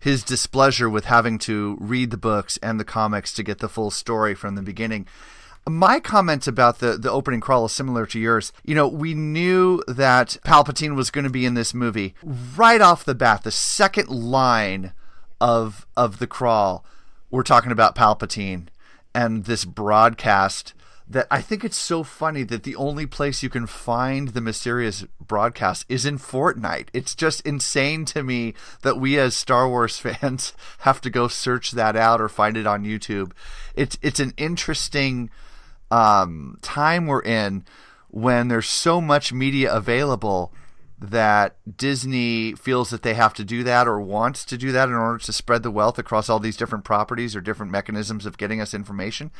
his 0.00 0.24
displeasure 0.24 0.90
with 0.90 1.04
having 1.04 1.38
to 1.38 1.76
read 1.80 2.10
the 2.10 2.16
books 2.16 2.58
and 2.62 2.80
the 2.80 2.84
comics 2.84 3.32
to 3.34 3.42
get 3.42 3.58
the 3.58 3.68
full 3.68 3.90
story 3.90 4.34
from 4.34 4.56
the 4.56 4.62
beginning. 4.62 5.06
My 5.68 6.00
comment 6.00 6.48
about 6.48 6.80
the, 6.80 6.98
the 6.98 7.10
opening 7.10 7.40
crawl 7.40 7.66
is 7.66 7.72
similar 7.72 8.04
to 8.06 8.18
yours. 8.18 8.52
You 8.64 8.74
know, 8.74 8.88
we 8.88 9.14
knew 9.14 9.82
that 9.86 10.36
Palpatine 10.44 10.96
was 10.96 11.10
going 11.10 11.24
to 11.24 11.30
be 11.30 11.46
in 11.46 11.54
this 11.54 11.72
movie 11.72 12.14
right 12.22 12.80
off 12.80 13.04
the 13.04 13.14
bat. 13.14 13.44
The 13.44 13.52
second 13.52 14.08
line 14.08 14.92
of 15.40 15.86
of 15.96 16.18
the 16.18 16.26
crawl, 16.26 16.84
we're 17.30 17.42
talking 17.42 17.72
about 17.72 17.94
Palpatine, 17.94 18.68
and 19.14 19.44
this 19.44 19.64
broadcast 19.64 20.74
that 21.08 21.26
I 21.30 21.40
think 21.40 21.64
it's 21.64 21.76
so 21.76 22.02
funny 22.02 22.42
that 22.44 22.62
the 22.62 22.76
only 22.76 23.06
place 23.06 23.42
you 23.42 23.50
can 23.50 23.66
find 23.66 24.28
the 24.28 24.40
mysterious 24.40 25.04
broadcast 25.20 25.84
is 25.88 26.06
in 26.06 26.18
Fortnite. 26.18 26.88
It's 26.92 27.14
just 27.14 27.40
insane 27.42 28.04
to 28.06 28.22
me 28.22 28.54
that 28.82 28.98
we 28.98 29.18
as 29.18 29.36
Star 29.36 29.68
Wars 29.68 29.98
fans 30.00 30.54
have 30.80 31.00
to 31.02 31.10
go 31.10 31.28
search 31.28 31.72
that 31.72 31.96
out 31.96 32.20
or 32.20 32.28
find 32.28 32.56
it 32.56 32.66
on 32.66 32.84
YouTube. 32.84 33.32
It's 33.74 33.98
it's 34.02 34.20
an 34.20 34.32
interesting 34.36 35.30
um, 35.92 36.56
time 36.62 37.06
we're 37.06 37.22
in 37.22 37.64
when 38.08 38.48
there's 38.48 38.68
so 38.68 39.00
much 39.00 39.32
media 39.32 39.72
available 39.72 40.52
that 40.98 41.56
Disney 41.76 42.54
feels 42.54 42.90
that 42.90 43.02
they 43.02 43.14
have 43.14 43.34
to 43.34 43.44
do 43.44 43.64
that 43.64 43.88
or 43.88 44.00
wants 44.00 44.44
to 44.46 44.56
do 44.56 44.72
that 44.72 44.88
in 44.88 44.94
order 44.94 45.18
to 45.18 45.32
spread 45.32 45.62
the 45.62 45.70
wealth 45.70 45.98
across 45.98 46.28
all 46.28 46.38
these 46.38 46.56
different 46.56 46.84
properties 46.84 47.34
or 47.34 47.40
different 47.40 47.72
mechanisms 47.72 48.24
of 48.24 48.38
getting 48.38 48.60
us 48.60 48.72
information. 48.72 49.32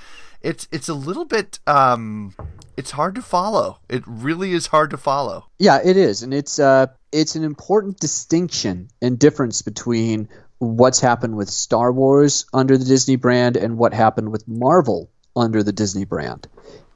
It's 0.43 0.67
it's 0.73 0.89
a 0.89 0.95
little 0.95 1.25
bit 1.25 1.61
um, 1.67 2.35
it's 2.77 2.91
hard 2.91 3.15
to 3.15 3.23
follow. 3.23 3.79
It 3.89 4.03
really 4.07 4.53
is 4.53 4.67
hard 4.67 4.91
to 4.91 4.97
follow. 4.97 5.47
Yeah, 5.59 5.79
it 5.83 5.97
is, 5.97 6.23
and 6.23 6.35
it's 6.35 6.59
uh, 6.59 6.89
it's 7.13 7.37
an 7.37 7.45
important 7.45 8.01
distinction 8.01 8.89
and 9.01 9.19
difference 9.19 9.63
between 9.63 10.29
what's 10.59 11.01
happened 11.01 11.37
with 11.37 11.49
Star 11.49 11.93
Wars 11.93 12.45
under 12.53 12.77
the 12.77 12.85
Disney 12.85 13.17
brand 13.17 13.57
and 13.57 13.79
what 13.79 13.95
happened 13.95 14.33
with 14.33 14.47
Marvel 14.49 15.12
under 15.37 15.63
the 15.63 15.73
Disney 15.73 16.05
brand. 16.05 16.47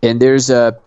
And 0.03 0.21
there's 0.21 0.51
a 0.51 0.79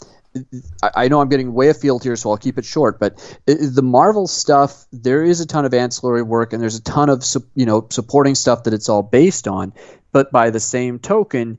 I 0.84 1.08
know 1.08 1.22
I'm 1.22 1.30
getting 1.30 1.54
way 1.54 1.70
afield 1.70 2.04
here, 2.04 2.16
so 2.16 2.30
I'll 2.30 2.38
keep 2.38 2.58
it 2.60 2.66
short. 2.66 3.00
But 3.00 3.18
the 3.46 3.82
Marvel 3.82 4.28
stuff, 4.28 4.86
there 4.92 5.24
is 5.24 5.42
a 5.42 5.48
ton 5.48 5.66
of 5.66 5.74
ancillary 5.74 6.22
work, 6.22 6.54
and 6.54 6.62
there's 6.62 6.76
a 6.76 6.84
ton 6.84 7.10
of 7.10 7.24
you 7.56 7.66
know 7.66 7.88
supporting 7.90 8.36
stuff 8.36 8.64
that 8.64 8.74
it's 8.74 8.90
all 8.90 9.02
based 9.02 9.48
on. 9.48 9.74
But 10.12 10.32
by 10.32 10.52
the 10.52 10.60
same 10.60 11.00
token, 11.00 11.58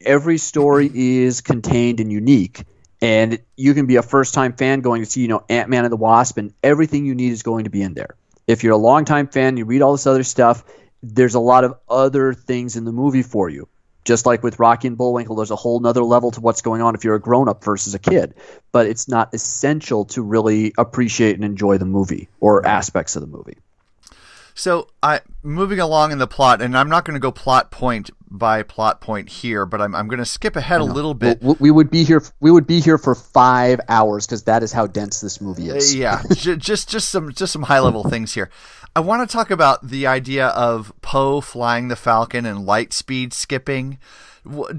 every 0.00 0.38
story 0.38 0.90
is 0.94 1.40
contained 1.40 1.98
and 1.98 2.12
unique, 2.12 2.64
and 3.02 3.40
you 3.56 3.74
can 3.74 3.86
be 3.86 3.96
a 3.96 4.02
first-time 4.02 4.52
fan 4.52 4.80
going 4.80 5.02
to 5.02 5.10
see 5.10 5.22
you 5.22 5.28
know 5.28 5.44
Ant 5.48 5.68
Man 5.68 5.84
and 5.84 5.92
the 5.92 5.96
Wasp, 5.96 6.38
and 6.38 6.54
everything 6.62 7.06
you 7.06 7.14
need 7.14 7.32
is 7.32 7.42
going 7.42 7.64
to 7.64 7.70
be 7.70 7.82
in 7.82 7.94
there. 7.94 8.14
If 8.46 8.62
you're 8.62 8.74
a 8.74 8.78
long-time 8.78 9.26
fan, 9.26 9.56
you 9.56 9.64
read 9.64 9.82
all 9.82 9.92
this 9.92 10.06
other 10.06 10.22
stuff. 10.22 10.64
There's 11.02 11.34
a 11.34 11.40
lot 11.40 11.64
of 11.64 11.74
other 11.88 12.34
things 12.34 12.76
in 12.76 12.84
the 12.84 12.92
movie 12.92 13.22
for 13.22 13.48
you 13.48 13.68
just 14.06 14.24
like 14.24 14.42
with 14.42 14.58
Rocky 14.58 14.88
and 14.88 14.96
Bullwinkle, 14.96 15.36
there's 15.36 15.50
a 15.50 15.56
whole 15.56 15.80
nother 15.80 16.02
level 16.02 16.30
to 16.30 16.40
what's 16.40 16.62
going 16.62 16.80
on 16.80 16.94
if 16.94 17.04
you're 17.04 17.16
a 17.16 17.20
grown 17.20 17.48
up 17.48 17.62
versus 17.62 17.94
a 17.94 17.98
kid. 17.98 18.34
But 18.72 18.86
it's 18.86 19.08
not 19.08 19.34
essential 19.34 20.06
to 20.06 20.22
really 20.22 20.72
appreciate 20.78 21.34
and 21.34 21.44
enjoy 21.44 21.78
the 21.78 21.84
movie 21.84 22.28
or 22.40 22.66
aspects 22.66 23.16
of 23.16 23.22
the 23.22 23.28
movie. 23.28 23.58
So, 24.54 24.88
I 25.02 25.20
moving 25.42 25.80
along 25.80 26.12
in 26.12 26.18
the 26.18 26.26
plot, 26.26 26.62
and 26.62 26.78
I'm 26.78 26.88
not 26.88 27.04
going 27.04 27.12
to 27.12 27.20
go 27.20 27.30
plot 27.30 27.70
point 27.70 28.08
by 28.30 28.62
plot 28.62 29.02
point 29.02 29.28
here, 29.28 29.66
but 29.66 29.82
I'm, 29.82 29.94
I'm 29.94 30.08
going 30.08 30.18
to 30.18 30.24
skip 30.24 30.56
ahead 30.56 30.80
a 30.80 30.84
little 30.84 31.12
bit. 31.12 31.42
We, 31.42 31.54
we 31.60 31.70
would 31.70 31.90
be 31.90 32.04
here. 32.04 32.22
We 32.40 32.50
would 32.50 32.66
be 32.66 32.80
here 32.80 32.96
for 32.96 33.14
five 33.14 33.80
hours 33.86 34.26
because 34.26 34.44
that 34.44 34.62
is 34.62 34.72
how 34.72 34.86
dense 34.86 35.20
this 35.20 35.42
movie 35.42 35.68
is. 35.68 35.94
Uh, 35.94 35.98
yeah, 35.98 36.22
just 36.56 36.88
just 36.88 37.10
some 37.10 37.32
just 37.32 37.52
some 37.52 37.64
high 37.64 37.80
level 37.80 38.04
things 38.04 38.32
here. 38.32 38.50
I 38.96 39.00
want 39.00 39.28
to 39.28 39.30
talk 39.30 39.50
about 39.50 39.88
the 39.88 40.06
idea 40.06 40.46
of 40.46 40.90
Poe 41.02 41.42
flying 41.42 41.88
the 41.88 41.96
Falcon 41.96 42.46
and 42.46 42.64
light 42.64 42.94
speed 42.94 43.34
skipping. 43.34 43.98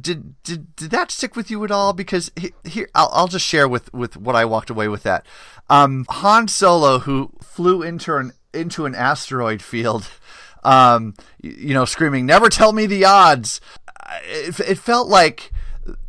Did 0.02 0.42
did 0.42 0.76
did 0.76 0.90
that 0.90 1.12
stick 1.12 1.36
with 1.36 1.52
you 1.52 1.64
at 1.64 1.70
all? 1.70 1.94
Because 1.94 2.32
here, 2.64 2.90
I'll, 2.96 3.12
I'll 3.14 3.28
just 3.28 3.46
share 3.46 3.68
with 3.68 3.94
with 3.94 4.18
what 4.18 4.36
I 4.36 4.44
walked 4.44 4.72
away 4.72 4.88
with 4.88 5.04
that. 5.04 5.24
Um, 5.70 6.08
Han 6.10 6.48
Solo, 6.48 6.98
who 6.98 7.32
flew 7.44 7.84
into 7.84 8.16
an 8.16 8.34
into 8.56 8.88
an 8.88 8.96
asteroid 8.96 9.62
field, 9.62 10.10
um, 10.64 11.14
you 11.40 11.76
know, 11.76 11.86
screaming, 11.86 12.26
"Never 12.26 12.50
tell 12.50 12.74
me 12.74 12.88
the 12.88 13.06
odds." 13.06 13.62
It, 14.24 14.60
it 14.62 14.78
felt 14.80 15.10
like 15.10 15.52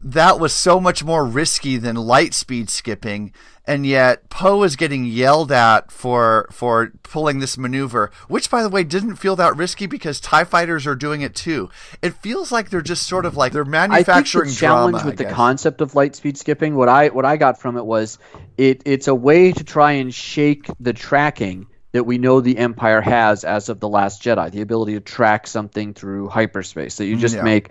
that 0.01 0.41
was 0.41 0.55
so 0.55 0.81
much 0.81 1.05
more 1.05 1.27
risky 1.27 1.77
than 1.77 1.97
light 1.97 2.33
speed 2.33 2.71
skipping 2.71 3.35
and 3.69 3.85
yet 3.85 4.31
Poe 4.31 4.63
is 4.63 4.77
getting 4.77 5.05
yelled 5.05 5.53
at 5.53 5.93
for 5.93 6.49
for 6.51 6.91
pulling 7.03 7.39
this 7.39 7.59
maneuver, 7.59 8.11
which 8.27 8.51
by 8.51 8.63
the 8.63 8.71
way 8.71 8.83
didn't 8.83 9.17
feel 9.17 9.37
that 9.37 9.55
risky 9.57 9.87
because 9.87 10.19
Tie 10.21 10.45
fighters 10.45 10.87
are 10.87 10.97
doing 10.97 11.21
it 11.21 11.35
too. 11.35 11.69
It 12.01 12.15
feels 12.15 12.51
like 12.51 12.71
they're 12.71 12.81
just 12.81 13.07
sort 13.07 13.27
of 13.27 13.37
like 13.37 13.53
they're 13.53 13.67
manufacturing 13.67 14.47
I 14.47 14.47
think 14.47 14.57
the 14.57 14.61
challenge 14.61 14.93
drama, 14.95 15.07
with 15.07 15.19
the 15.19 15.27
concept 15.27 15.83
of 15.83 15.95
light 15.95 16.17
speed 16.17 16.39
skipping. 16.39 16.77
What 16.77 16.89
I 16.89 17.09
what 17.09 17.27
I 17.27 17.37
got 17.37 17.61
from 17.61 17.77
it 17.77 17.85
was 17.85 18.19
it 18.57 18.83
it's 18.87 19.07
a 19.07 19.15
way 19.15 19.53
to 19.53 19.63
try 19.63 19.93
and 19.93 20.13
shake 20.13 20.69
the 20.81 20.95
tracking 20.95 21.67
that 21.93 22.05
we 22.05 22.17
know 22.17 22.41
the 22.41 22.57
Empire 22.57 23.03
has 23.03 23.45
as 23.45 23.69
of 23.69 23.81
the 23.81 23.89
Last 23.89 24.23
Jedi, 24.23 24.51
the 24.51 24.63
ability 24.63 24.95
to 24.95 25.01
track 25.01 25.47
something 25.47 25.93
through 25.93 26.29
hyperspace. 26.29 26.97
That 26.97 27.05
you 27.05 27.17
just 27.17 27.37
yeah. 27.37 27.43
make 27.43 27.69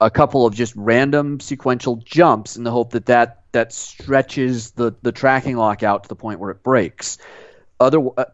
a 0.00 0.10
couple 0.10 0.44
of 0.46 0.54
just 0.54 0.74
random 0.74 1.38
sequential 1.38 1.96
jumps 2.04 2.56
in 2.56 2.64
the 2.64 2.72
hope 2.72 2.90
that 2.90 3.06
that 3.06 3.41
that 3.52 3.72
stretches 3.72 4.72
the 4.72 4.94
the 5.02 5.12
tracking 5.12 5.56
lock 5.56 5.82
out 5.82 6.04
to 6.04 6.08
the 6.08 6.16
point 6.16 6.40
where 6.40 6.50
it 6.50 6.62
breaks. 6.62 7.18
Other, 7.78 8.00
uh, 8.16 8.24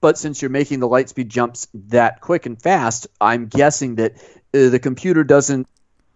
but 0.00 0.18
since 0.18 0.42
you're 0.42 0.50
making 0.50 0.80
the 0.80 0.88
light 0.88 1.08
speed 1.08 1.28
jumps 1.28 1.68
that 1.74 2.20
quick 2.20 2.46
and 2.46 2.60
fast, 2.60 3.08
I'm 3.20 3.46
guessing 3.46 3.96
that 3.96 4.16
uh, 4.54 4.68
the 4.68 4.78
computer 4.78 5.24
doesn't 5.24 5.66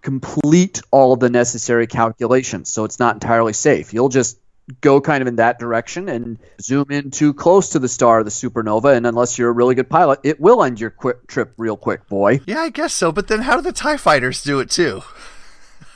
complete 0.03 0.81
all 0.91 1.17
the 1.17 1.31
necessary 1.31 1.87
calculations, 1.87 2.71
so 2.71 2.85
it's 2.85 2.99
not 2.99 3.15
entirely 3.15 3.53
safe. 3.53 3.93
You'll 3.93 4.09
just 4.09 4.39
go 4.81 5.01
kind 5.01 5.23
of 5.23 5.29
in 5.29 5.37
that 5.37 5.59
direction 5.59 6.09
and 6.09 6.39
zoom 6.61 6.87
in 6.91 7.11
too 7.11 7.35
close 7.35 7.71
to 7.71 7.79
the 7.79 7.89
star 7.89 8.21
of 8.21 8.25
the 8.25 8.31
supernova 8.31 8.97
and 8.97 9.07
unless 9.07 9.39
you're 9.39 9.51
a 9.51 9.53
really 9.53 9.75
good 9.75 9.91
pilot 9.91 10.21
it 10.23 10.41
will 10.41 10.63
end 10.63 10.81
your 10.81 10.91
quick 10.91 11.27
trip 11.27 11.53
real 11.57 11.77
quick 11.77 12.07
boy 12.09 12.41
yeah 12.47 12.61
i 12.61 12.69
guess 12.69 12.95
so 12.95 13.11
but 13.11 13.29
then 13.29 13.41
how 13.41 13.57
do 13.57 13.63
the 13.63 13.73
tie 13.73 13.97
fighters 13.97 14.43
do 14.43 14.61
it 14.61 14.71
too 14.71 15.03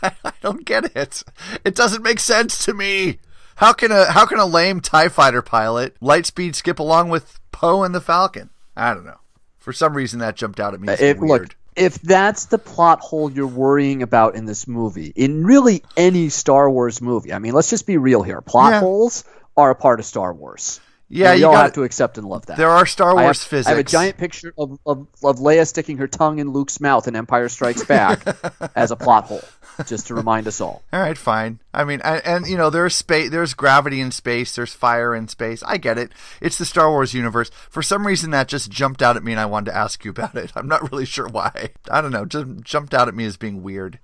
I 0.25 0.33
don't 0.43 0.65
get 0.65 0.97
it 0.97 1.23
it 1.65 1.75
doesn't 1.75 2.03
make 2.03 2.21
sense 2.21 2.65
to 2.65 2.75
me 2.75 3.19
how 3.57 3.73
can 3.73 3.91
a 3.91 4.11
how 4.13 4.27
can 4.27 4.39
a 4.39 4.47
lame 4.47 4.81
tie 4.81 5.09
fighter 5.09 5.43
pilot 5.43 5.97
light 6.01 6.27
speed 6.27 6.57
skip 6.57 6.79
along 6.79 7.09
with 7.09 7.41
poe 7.53 7.83
and 7.83 7.95
the 7.95 8.01
falcon 8.01 8.51
i 8.77 8.93
don't 8.93 9.05
know 9.05 9.21
for 9.59 9.73
some 9.73 9.95
reason 9.95 10.19
that 10.19 10.37
jumped 10.37 10.61
out 10.61 10.75
at 10.75 10.81
me 10.81 10.93
it, 10.93 11.19
weird. 11.19 11.43
look 11.43 11.57
if 11.77 12.01
that's 12.01 12.47
the 12.47 12.59
plot 12.59 13.01
hole 13.01 13.31
you're 13.31 13.47
worrying 13.47 14.03
about 14.03 14.37
in 14.37 14.45
this 14.45 14.69
movie, 14.69 15.13
in 15.15 15.45
really 15.45 15.83
any 15.97 16.29
Star 16.29 16.71
Wars 16.71 17.01
movie, 17.01 17.33
I 17.33 17.39
mean, 17.39 17.53
let's 17.53 17.71
just 17.71 17.87
be 17.87 17.97
real 17.97 18.23
here. 18.23 18.41
Plot 18.41 18.75
yeah. 18.75 18.81
holes 18.81 19.25
are 19.57 19.71
a 19.71 19.75
part 19.75 20.01
of 20.01 20.07
Star 20.07 20.33
Wars. 20.33 20.81
Yeah, 21.09 21.35
you, 21.35 21.47
all 21.47 21.55
have 21.55 21.75
to 21.75 21.83
accept 21.83 22.17
and 22.19 22.27
love 22.27 22.47
that. 22.47 22.57
There 22.57 22.71
are 22.71 22.87
Star 22.87 23.15
Wars 23.15 23.23
I 23.23 23.27
have, 23.27 23.37
physics. 23.37 23.67
I 23.67 23.71
have 23.71 23.79
a 23.79 23.85
giant 23.85 24.17
picture 24.17 24.55
of, 24.57 24.79
of, 24.87 25.07
of 25.23 25.37
Leia 25.37 25.67
sticking 25.67 25.99
her 25.99 26.09
tongue 26.09 26.39
in 26.39 26.51
Luke's 26.51 26.81
mouth 26.81 27.07
in 27.07 27.15
Empire 27.15 27.49
Strikes 27.49 27.85
Back 27.85 28.27
as 28.75 28.91
a 28.91 28.97
plot 28.97 29.25
hole 29.25 29.43
just 29.87 30.07
to 30.09 30.15
remind 30.15 30.47
us 30.47 30.61
all. 30.61 30.83
All 30.93 31.01
right, 31.01 31.19
fine. 31.19 31.59
I 31.73 31.85
mean, 31.85 32.01
and, 32.03 32.25
and, 32.25 32.47
you 32.47 32.57
know, 32.57 32.71
there's 32.71 32.95
space, 32.95 33.31
there's 33.31 33.55
gravity 33.55 34.01
in 34.01 34.11
space, 34.11 34.55
there's 34.55 34.75
fire 34.75 35.15
in 35.15 35.29
space. 35.29 35.63
I 35.67 35.77
get 35.77 35.99
it. 35.99 36.13
It's 36.41 36.59
the 36.59 36.65
Star 36.65 36.91
Wars 36.91 37.15
universe. 37.15 37.51
For 37.71 37.83
some 37.83 38.07
reason, 38.07 38.31
that 38.31 38.49
just 38.49 38.71
jumped 38.71 39.03
out 39.03 39.17
at 39.17 39.25
me, 39.25 39.33
and 39.33 39.41
I 39.41 39.47
wanted 39.47 39.73
to 39.73 39.77
ask 39.77 40.05
you 40.05 40.11
about 40.11 40.37
it. 40.37 40.53
I'm 40.57 40.69
not 40.69 40.91
really 40.91 41.07
sure 41.07 41.29
why. 41.29 41.71
I 41.91 42.01
don't 42.01 42.13
know. 42.13 42.25
Just 42.25 42.47
jumped 42.63 42.95
out 42.95 43.09
at 43.09 43.15
me 43.15 43.25
as 43.25 43.37
being 43.37 43.63
weird. 43.63 43.99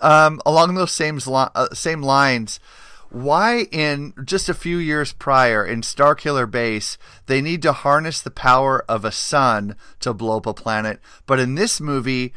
Um, 0.00 0.40
along 0.46 0.74
those 0.74 0.92
same 0.92 1.18
uh, 1.26 1.68
same 1.74 2.02
lines. 2.02 2.60
Why, 3.10 3.66
in 3.72 4.12
just 4.22 4.50
a 4.50 4.54
few 4.54 4.76
years 4.76 5.12
prior 5.14 5.64
in 5.64 5.80
Starkiller 5.80 6.48
Base, 6.48 6.98
they 7.26 7.40
need 7.40 7.62
to 7.62 7.72
harness 7.72 8.20
the 8.20 8.30
power 8.30 8.84
of 8.86 9.04
a 9.04 9.10
sun 9.10 9.76
to 10.00 10.12
blow 10.12 10.36
up 10.36 10.46
a 10.46 10.52
planet, 10.52 11.00
but 11.26 11.40
in 11.40 11.54
this 11.54 11.80
movie, 11.80 12.34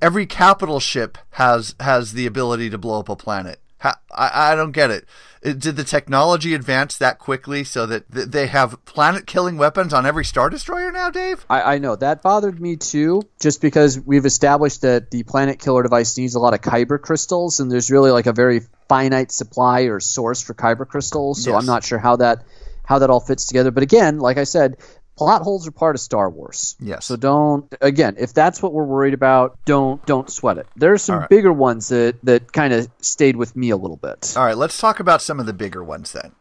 every 0.00 0.26
capital 0.26 0.80
ship 0.80 1.18
has 1.30 1.74
has 1.80 2.12
the 2.12 2.26
ability 2.26 2.70
to 2.70 2.78
blow 2.78 3.00
up 3.00 3.08
a 3.08 3.16
planet. 3.16 3.60
I, 3.80 3.94
I 4.12 4.54
don't 4.54 4.72
get 4.72 4.90
it. 4.90 5.06
Did 5.40 5.76
the 5.76 5.84
technology 5.84 6.52
advance 6.52 6.98
that 6.98 7.20
quickly 7.20 7.62
so 7.62 7.86
that 7.86 8.10
they 8.10 8.48
have 8.48 8.84
planet 8.84 9.24
killing 9.24 9.56
weapons 9.56 9.94
on 9.94 10.04
every 10.04 10.24
Star 10.24 10.50
Destroyer 10.50 10.90
now, 10.90 11.10
Dave? 11.10 11.46
I, 11.48 11.74
I, 11.74 11.78
know. 11.78 11.94
That 11.94 12.22
bothered 12.22 12.60
me 12.60 12.74
too, 12.74 13.22
just 13.40 13.62
because 13.62 14.00
we've 14.00 14.26
established 14.26 14.82
that 14.82 15.12
the 15.12 15.22
planet 15.22 15.60
killer 15.60 15.84
device 15.84 16.18
needs 16.18 16.34
a 16.34 16.40
lot 16.40 16.54
of 16.54 16.60
kyber 16.60 17.00
crystals, 17.00 17.60
and 17.60 17.70
there's 17.70 17.88
really 17.88 18.10
like 18.10 18.26
a 18.26 18.32
very 18.32 18.62
finite 18.88 19.30
supply 19.30 19.82
or 19.82 20.00
source 20.00 20.42
for 20.42 20.54
kyber 20.54 20.88
crystals. 20.88 21.44
So 21.44 21.52
yes. 21.52 21.60
I'm 21.60 21.66
not 21.66 21.84
sure 21.84 22.00
how 22.00 22.16
that 22.16 22.42
how 22.84 22.98
that 22.98 23.10
all 23.10 23.20
fits 23.20 23.46
together. 23.46 23.70
But 23.70 23.84
again, 23.84 24.18
like 24.18 24.38
I 24.38 24.44
said, 24.44 24.78
plot 25.18 25.42
holes 25.42 25.66
are 25.66 25.72
part 25.72 25.96
of 25.96 26.00
Star 26.00 26.30
Wars. 26.30 26.76
Yes. 26.78 27.06
So 27.06 27.16
don't 27.16 27.74
again, 27.80 28.14
if 28.18 28.32
that's 28.32 28.62
what 28.62 28.72
we're 28.72 28.84
worried 28.84 29.14
about, 29.14 29.58
don't 29.64 30.04
don't 30.06 30.30
sweat 30.30 30.58
it. 30.58 30.68
There 30.76 30.92
are 30.92 30.98
some 30.98 31.18
right. 31.18 31.28
bigger 31.28 31.52
ones 31.52 31.88
that 31.88 32.16
that 32.22 32.52
kind 32.52 32.72
of 32.72 32.88
stayed 33.00 33.34
with 33.34 33.56
me 33.56 33.70
a 33.70 33.76
little 33.76 33.96
bit. 33.96 34.34
All 34.36 34.44
right, 34.44 34.56
let's 34.56 34.78
talk 34.78 35.00
about 35.00 35.20
some 35.20 35.40
of 35.40 35.46
the 35.46 35.52
bigger 35.52 35.82
ones 35.82 36.12
then. 36.12 36.32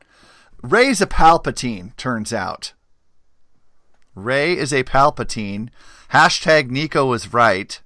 Rey's 0.62 1.01
a 1.01 1.07
Palpatine, 1.07 1.96
turns 1.98 2.31
out. 2.31 2.74
Rey 4.13 4.55
is 4.55 4.72
a 4.72 4.84
Palpatine. 4.84 5.69
Hashtag 6.12 6.69
Nico 6.69 7.07
was 7.07 7.34
right. 7.34 7.79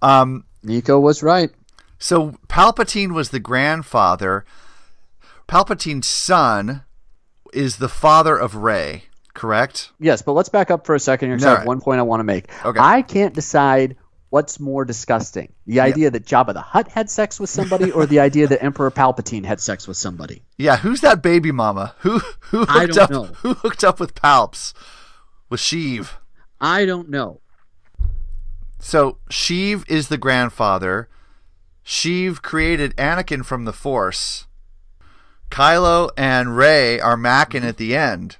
Um, 0.00 0.44
Nico 0.62 0.98
was 0.98 1.22
right. 1.22 1.50
So 1.98 2.32
Palpatine 2.48 3.12
was 3.12 3.28
the 3.28 3.40
grandfather. 3.40 4.46
Palpatine's 5.46 6.06
son 6.06 6.84
is 7.52 7.76
the 7.76 7.88
father 7.88 8.36
of 8.38 8.56
Rey 8.56 9.04
correct? 9.38 9.92
Yes, 10.00 10.20
but 10.20 10.32
let's 10.32 10.48
back 10.48 10.70
up 10.70 10.84
for 10.84 10.94
a 10.94 11.00
second 11.00 11.28
here. 11.30 11.48
I 11.48 11.58
have 11.58 11.66
one 11.66 11.80
point 11.80 12.00
I 12.00 12.02
want 12.02 12.20
to 12.20 12.24
make. 12.24 12.50
Okay. 12.64 12.80
I 12.80 13.02
can't 13.02 13.34
decide 13.34 13.96
what's 14.30 14.60
more 14.60 14.84
disgusting? 14.84 15.52
The 15.66 15.80
idea 15.80 16.10
that 16.10 16.26
Jabba 16.26 16.52
the 16.52 16.60
Hutt 16.60 16.88
had 16.88 17.08
sex 17.08 17.40
with 17.40 17.48
somebody, 17.48 17.90
or 17.90 18.04
the 18.04 18.20
idea 18.20 18.46
that 18.48 18.62
Emperor 18.62 18.90
Palpatine 18.90 19.44
had 19.44 19.60
sex 19.60 19.86
with 19.88 19.96
somebody? 19.96 20.42
Yeah, 20.56 20.76
who's 20.76 21.00
that 21.02 21.22
baby 21.22 21.52
mama? 21.52 21.94
Who 22.00 22.18
who 22.40 22.58
hooked 22.58 22.70
I 22.72 22.86
don't 22.86 22.98
up 22.98 23.10
know. 23.10 23.24
who 23.24 23.54
hooked 23.54 23.84
up 23.84 24.00
with 24.00 24.14
Palps? 24.14 24.74
With 25.48 25.60
Sheev. 25.60 26.10
I 26.60 26.84
don't 26.84 27.08
know. 27.08 27.40
So 28.80 29.18
Sheev 29.30 29.88
is 29.88 30.08
the 30.08 30.18
grandfather. 30.18 31.08
Sheev 31.84 32.42
created 32.42 32.94
Anakin 32.96 33.44
from 33.44 33.64
the 33.64 33.72
Force. 33.72 34.46
Kylo 35.50 36.10
and 36.18 36.56
Rey 36.56 37.00
are 37.00 37.16
macking 37.16 37.62
at 37.64 37.78
the 37.78 37.96
end. 37.96 38.36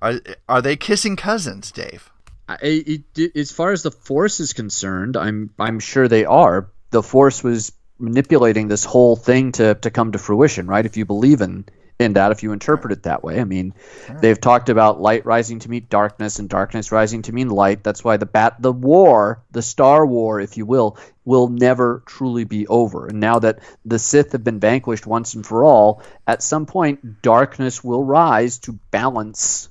Are 0.00 0.20
are 0.48 0.62
they 0.62 0.76
kissing 0.76 1.16
cousins, 1.16 1.72
Dave? 1.72 2.10
I, 2.48 2.58
it, 2.62 3.36
as 3.36 3.52
far 3.52 3.72
as 3.72 3.82
the 3.82 3.90
Force 3.90 4.40
is 4.40 4.52
concerned, 4.52 5.16
I'm 5.16 5.50
I'm 5.58 5.80
sure 5.80 6.08
they 6.08 6.24
are. 6.24 6.70
The 6.90 7.02
Force 7.02 7.44
was 7.44 7.72
manipulating 7.98 8.68
this 8.68 8.84
whole 8.84 9.16
thing 9.16 9.52
to, 9.52 9.74
to 9.74 9.90
come 9.90 10.12
to 10.12 10.18
fruition, 10.18 10.66
right? 10.66 10.86
If 10.86 10.96
you 10.96 11.04
believe 11.04 11.40
in 11.40 11.66
in 11.98 12.12
that, 12.12 12.30
if 12.30 12.44
you 12.44 12.52
interpret 12.52 12.92
it 12.92 13.02
that 13.02 13.24
way, 13.24 13.40
I 13.40 13.44
mean, 13.44 13.74
they've 14.20 14.40
talked 14.40 14.68
about 14.68 15.00
light 15.00 15.26
rising 15.26 15.58
to 15.58 15.68
meet 15.68 15.90
darkness 15.90 16.38
and 16.38 16.48
darkness 16.48 16.92
rising 16.92 17.22
to 17.22 17.32
mean 17.32 17.48
light. 17.48 17.82
That's 17.82 18.04
why 18.04 18.18
the 18.18 18.24
bat 18.24 18.54
the 18.60 18.72
war, 18.72 19.42
the 19.50 19.62
Star 19.62 20.06
War, 20.06 20.40
if 20.40 20.56
you 20.56 20.64
will, 20.64 20.96
will 21.24 21.48
never 21.48 22.04
truly 22.06 22.44
be 22.44 22.68
over. 22.68 23.08
And 23.08 23.18
now 23.18 23.40
that 23.40 23.58
the 23.84 23.98
Sith 23.98 24.30
have 24.30 24.44
been 24.44 24.60
vanquished 24.60 25.08
once 25.08 25.34
and 25.34 25.44
for 25.44 25.64
all, 25.64 26.02
at 26.24 26.40
some 26.40 26.66
point, 26.66 27.20
darkness 27.20 27.82
will 27.82 28.04
rise 28.04 28.60
to 28.60 28.78
balance 28.92 29.68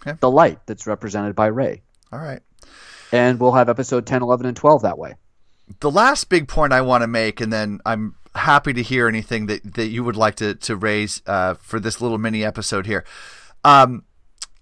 Okay. 0.00 0.16
the 0.20 0.30
light 0.30 0.60
that's 0.66 0.86
represented 0.86 1.34
by 1.34 1.46
Rey. 1.46 1.82
All 2.12 2.18
right. 2.18 2.40
and 3.12 3.38
we'll 3.40 3.52
have 3.52 3.68
episode 3.68 4.06
10 4.06 4.22
11 4.22 4.46
and 4.46 4.56
12 4.56 4.82
that 4.82 4.98
way 4.98 5.14
the 5.80 5.90
last 5.90 6.28
big 6.28 6.48
point 6.48 6.72
I 6.72 6.80
want 6.80 7.02
to 7.02 7.06
make, 7.06 7.40
and 7.40 7.52
then 7.52 7.80
I'm 7.84 8.14
happy 8.34 8.72
to 8.72 8.82
hear 8.82 9.08
anything 9.08 9.46
that, 9.46 9.74
that 9.74 9.88
you 9.88 10.04
would 10.04 10.16
like 10.16 10.36
to, 10.36 10.54
to 10.54 10.76
raise 10.76 11.22
uh, 11.26 11.54
for 11.54 11.80
this 11.80 12.00
little 12.00 12.18
mini 12.18 12.44
episode 12.44 12.86
here. 12.86 13.04
Um, 13.64 14.04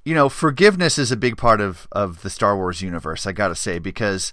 you 0.05 0.15
know, 0.15 0.29
forgiveness 0.29 0.99
is 0.99 1.11
a 1.11 1.17
big 1.17 1.37
part 1.37 1.61
of, 1.61 1.89
of 1.93 2.23
the 2.23 2.31
Star 2.31 2.57
Wars 2.57 2.83
universe, 2.83 3.27
I 3.27 3.33
got 3.33 3.49
to 3.49 3.55
say, 3.55 3.79
because 3.79 4.33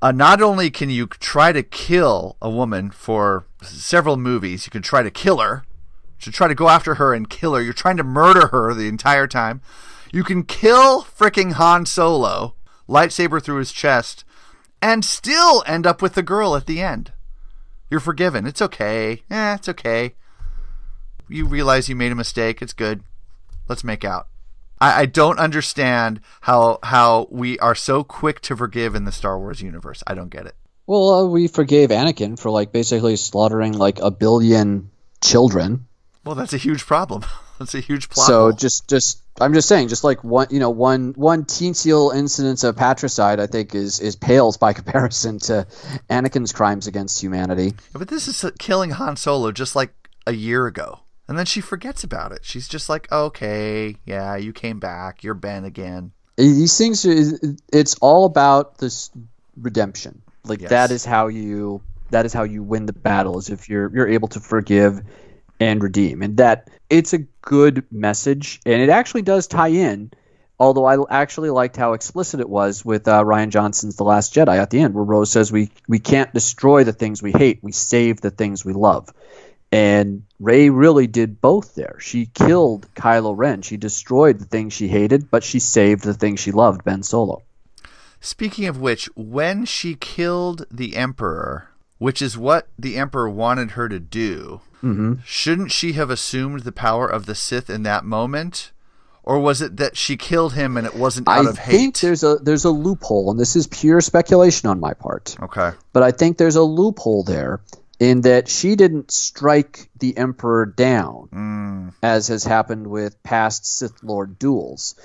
uh, 0.00 0.12
not 0.12 0.42
only 0.42 0.70
can 0.70 0.90
you 0.90 1.06
try 1.06 1.52
to 1.52 1.62
kill 1.62 2.36
a 2.42 2.50
woman 2.50 2.90
for 2.90 3.46
several 3.62 4.16
movies, 4.16 4.66
you 4.66 4.70
can 4.70 4.82
try 4.82 5.02
to 5.02 5.10
kill 5.10 5.38
her, 5.38 5.64
to 6.20 6.30
try 6.30 6.46
to 6.46 6.54
go 6.54 6.68
after 6.68 6.96
her 6.96 7.14
and 7.14 7.28
kill 7.28 7.54
her. 7.54 7.62
You're 7.62 7.72
trying 7.72 7.96
to 7.96 8.04
murder 8.04 8.48
her 8.48 8.74
the 8.74 8.88
entire 8.88 9.26
time. 9.26 9.60
You 10.12 10.22
can 10.24 10.44
kill 10.44 11.02
fricking 11.02 11.52
Han 11.54 11.86
Solo, 11.86 12.54
lightsaber 12.88 13.42
through 13.42 13.58
his 13.58 13.72
chest, 13.72 14.24
and 14.82 15.04
still 15.04 15.64
end 15.66 15.86
up 15.86 16.02
with 16.02 16.14
the 16.14 16.22
girl 16.22 16.54
at 16.54 16.66
the 16.66 16.82
end. 16.82 17.12
You're 17.90 18.00
forgiven. 18.00 18.46
It's 18.46 18.60
okay. 18.62 19.22
Eh, 19.30 19.54
it's 19.54 19.68
okay. 19.68 20.14
You 21.28 21.46
realize 21.46 21.88
you 21.88 21.96
made 21.96 22.12
a 22.12 22.16
mistake. 22.16 22.60
It's 22.60 22.72
good. 22.74 23.02
Let's 23.68 23.84
make 23.84 24.04
out. 24.04 24.28
I, 24.80 25.02
I 25.02 25.06
don't 25.06 25.38
understand 25.38 26.20
how 26.42 26.78
how 26.82 27.26
we 27.30 27.58
are 27.60 27.74
so 27.74 28.04
quick 28.04 28.40
to 28.42 28.56
forgive 28.56 28.94
in 28.94 29.04
the 29.04 29.12
Star 29.12 29.38
Wars 29.38 29.62
universe. 29.62 30.02
I 30.06 30.14
don't 30.14 30.30
get 30.30 30.46
it. 30.46 30.54
well 30.86 31.10
uh, 31.10 31.24
we 31.26 31.48
forgave 31.48 31.90
anakin 31.90 32.38
for 32.38 32.50
like 32.50 32.72
basically 32.72 33.16
slaughtering 33.16 33.72
like 33.72 33.98
a 34.00 34.10
billion 34.10 34.90
children 35.22 35.86
Well, 36.24 36.34
that's 36.34 36.52
a 36.52 36.58
huge 36.58 36.84
problem. 36.86 37.24
that's 37.62 37.74
a 37.74 37.80
huge 37.80 38.08
plot. 38.10 38.26
so 38.26 38.40
hole. 38.40 38.52
just 38.52 38.88
just 38.88 39.22
i'm 39.40 39.54
just 39.54 39.68
saying 39.68 39.88
just 39.88 40.04
like 40.04 40.22
one 40.22 40.46
you 40.50 40.58
know 40.60 40.70
one 40.70 41.12
one 41.16 41.44
teensy 41.44 42.14
incidence 42.14 42.64
of 42.64 42.76
patricide 42.76 43.40
i 43.40 43.46
think 43.46 43.74
is 43.74 44.00
is 44.00 44.16
pales 44.16 44.56
by 44.56 44.72
comparison 44.80 45.38
to 45.38 45.66
anakin's 46.10 46.52
crimes 46.52 46.86
against 46.86 47.20
humanity 47.22 47.72
But 47.92 48.08
this 48.08 48.28
is 48.28 48.44
uh, 48.44 48.50
killing 48.58 48.90
Han 48.90 49.16
Solo 49.16 49.52
just 49.52 49.74
like 49.76 49.92
a 50.26 50.32
year 50.32 50.66
ago. 50.66 51.00
And 51.28 51.38
then 51.38 51.46
she 51.46 51.60
forgets 51.60 52.04
about 52.04 52.32
it. 52.32 52.40
She's 52.44 52.68
just 52.68 52.88
like, 52.88 53.10
okay, 53.10 53.96
yeah, 54.04 54.36
you 54.36 54.52
came 54.52 54.78
back. 54.80 55.22
You're 55.24 55.34
Ben 55.34 55.64
again. 55.64 56.12
these 56.36 56.76
things 56.76 57.06
it's 57.72 57.94
all 58.00 58.24
about 58.26 58.78
this 58.78 59.10
redemption 59.60 60.22
like 60.44 60.60
Yes. 60.60 60.70
that 60.70 60.90
is 60.90 61.04
how 61.04 61.28
you 61.28 61.80
that 62.10 62.26
is 62.26 62.32
how 62.32 62.42
you 62.42 62.62
win 62.62 62.86
the 62.86 62.92
battle 62.92 63.38
is 63.38 63.48
if 63.50 63.68
you're 63.68 63.90
you're 63.94 64.08
able 64.08 64.28
to 64.28 64.40
forgive 64.40 65.02
and 65.62 65.82
redeem 65.82 66.22
and 66.22 66.36
that 66.36 66.68
it's 66.90 67.12
a 67.12 67.18
good 67.40 67.84
message 67.90 68.60
and 68.66 68.82
it 68.82 68.88
actually 68.88 69.22
does 69.22 69.46
tie 69.46 69.68
in 69.68 70.10
although 70.58 70.84
i 70.84 70.96
actually 71.10 71.50
liked 71.50 71.76
how 71.76 71.92
explicit 71.92 72.40
it 72.40 72.48
was 72.48 72.84
with 72.84 73.06
uh, 73.06 73.22
rian 73.22 73.48
johnson's 73.48 73.96
the 73.96 74.04
last 74.04 74.34
jedi 74.34 74.56
at 74.56 74.70
the 74.70 74.80
end 74.80 74.94
where 74.94 75.04
rose 75.04 75.30
says 75.30 75.52
we 75.52 75.70
we 75.88 75.98
can't 75.98 76.34
destroy 76.34 76.84
the 76.84 76.92
things 76.92 77.22
we 77.22 77.32
hate 77.32 77.60
we 77.62 77.72
save 77.72 78.20
the 78.20 78.30
things 78.30 78.64
we 78.64 78.72
love 78.72 79.08
and 79.72 80.24
Rey 80.38 80.68
really 80.68 81.06
did 81.06 81.40
both 81.40 81.74
there. 81.74 81.96
She 81.98 82.26
killed 82.26 82.86
Kylo 82.94 83.34
Ren. 83.34 83.62
She 83.62 83.78
destroyed 83.78 84.38
the 84.38 84.44
things 84.44 84.74
she 84.74 84.86
hated, 84.86 85.30
but 85.30 85.42
she 85.42 85.60
saved 85.60 86.04
the 86.04 86.12
things 86.12 86.40
she 86.40 86.52
loved, 86.52 86.84
Ben 86.84 87.02
Solo. 87.02 87.42
Speaking 88.20 88.66
of 88.66 88.78
which, 88.78 89.08
when 89.16 89.64
she 89.64 89.94
killed 89.94 90.66
the 90.70 90.94
Emperor, 90.94 91.70
which 92.02 92.20
is 92.20 92.36
what 92.36 92.68
the 92.78 92.96
Emperor 92.96 93.30
wanted 93.30 93.72
her 93.72 93.88
to 93.88 93.98
do, 94.00 94.60
shouldn't 95.24 95.70
she 95.70 95.92
have 95.92 96.10
assumed 96.10 96.60
the 96.60 96.72
power 96.72 97.06
of 97.06 97.26
the 97.26 97.34
Sith 97.34 97.70
in 97.70 97.82
that 97.84 98.04
moment? 98.04 98.72
Or 99.24 99.38
was 99.38 99.62
it 99.62 99.76
that 99.76 99.96
she 99.96 100.16
killed 100.16 100.54
him 100.54 100.76
and 100.76 100.84
it 100.84 100.96
wasn't 100.96 101.28
out 101.28 101.46
I 101.46 101.50
of 101.50 101.58
hate? 101.58 101.74
I 101.74 101.78
think 101.78 102.00
there's 102.00 102.24
a 102.24 102.36
there's 102.42 102.64
a 102.64 102.70
loophole, 102.70 103.30
and 103.30 103.38
this 103.38 103.54
is 103.54 103.68
pure 103.68 104.00
speculation 104.00 104.68
on 104.68 104.80
my 104.80 104.94
part. 104.94 105.36
okay. 105.40 105.70
But 105.92 106.02
I 106.02 106.10
think 106.10 106.38
there's 106.38 106.56
a 106.56 106.62
loophole 106.64 107.22
there 107.22 107.60
in 108.00 108.22
that 108.22 108.48
she 108.48 108.74
didn't 108.74 109.12
strike 109.12 109.88
the 110.00 110.16
Emperor 110.18 110.66
down, 110.66 111.28
Mm, 111.32 111.94
as 112.02 112.26
has 112.28 112.42
happened 112.42 112.88
with 112.88 113.22
past 113.22 113.64
Sith 113.64 114.02
Lord 114.02 114.40
duels. 114.40 114.96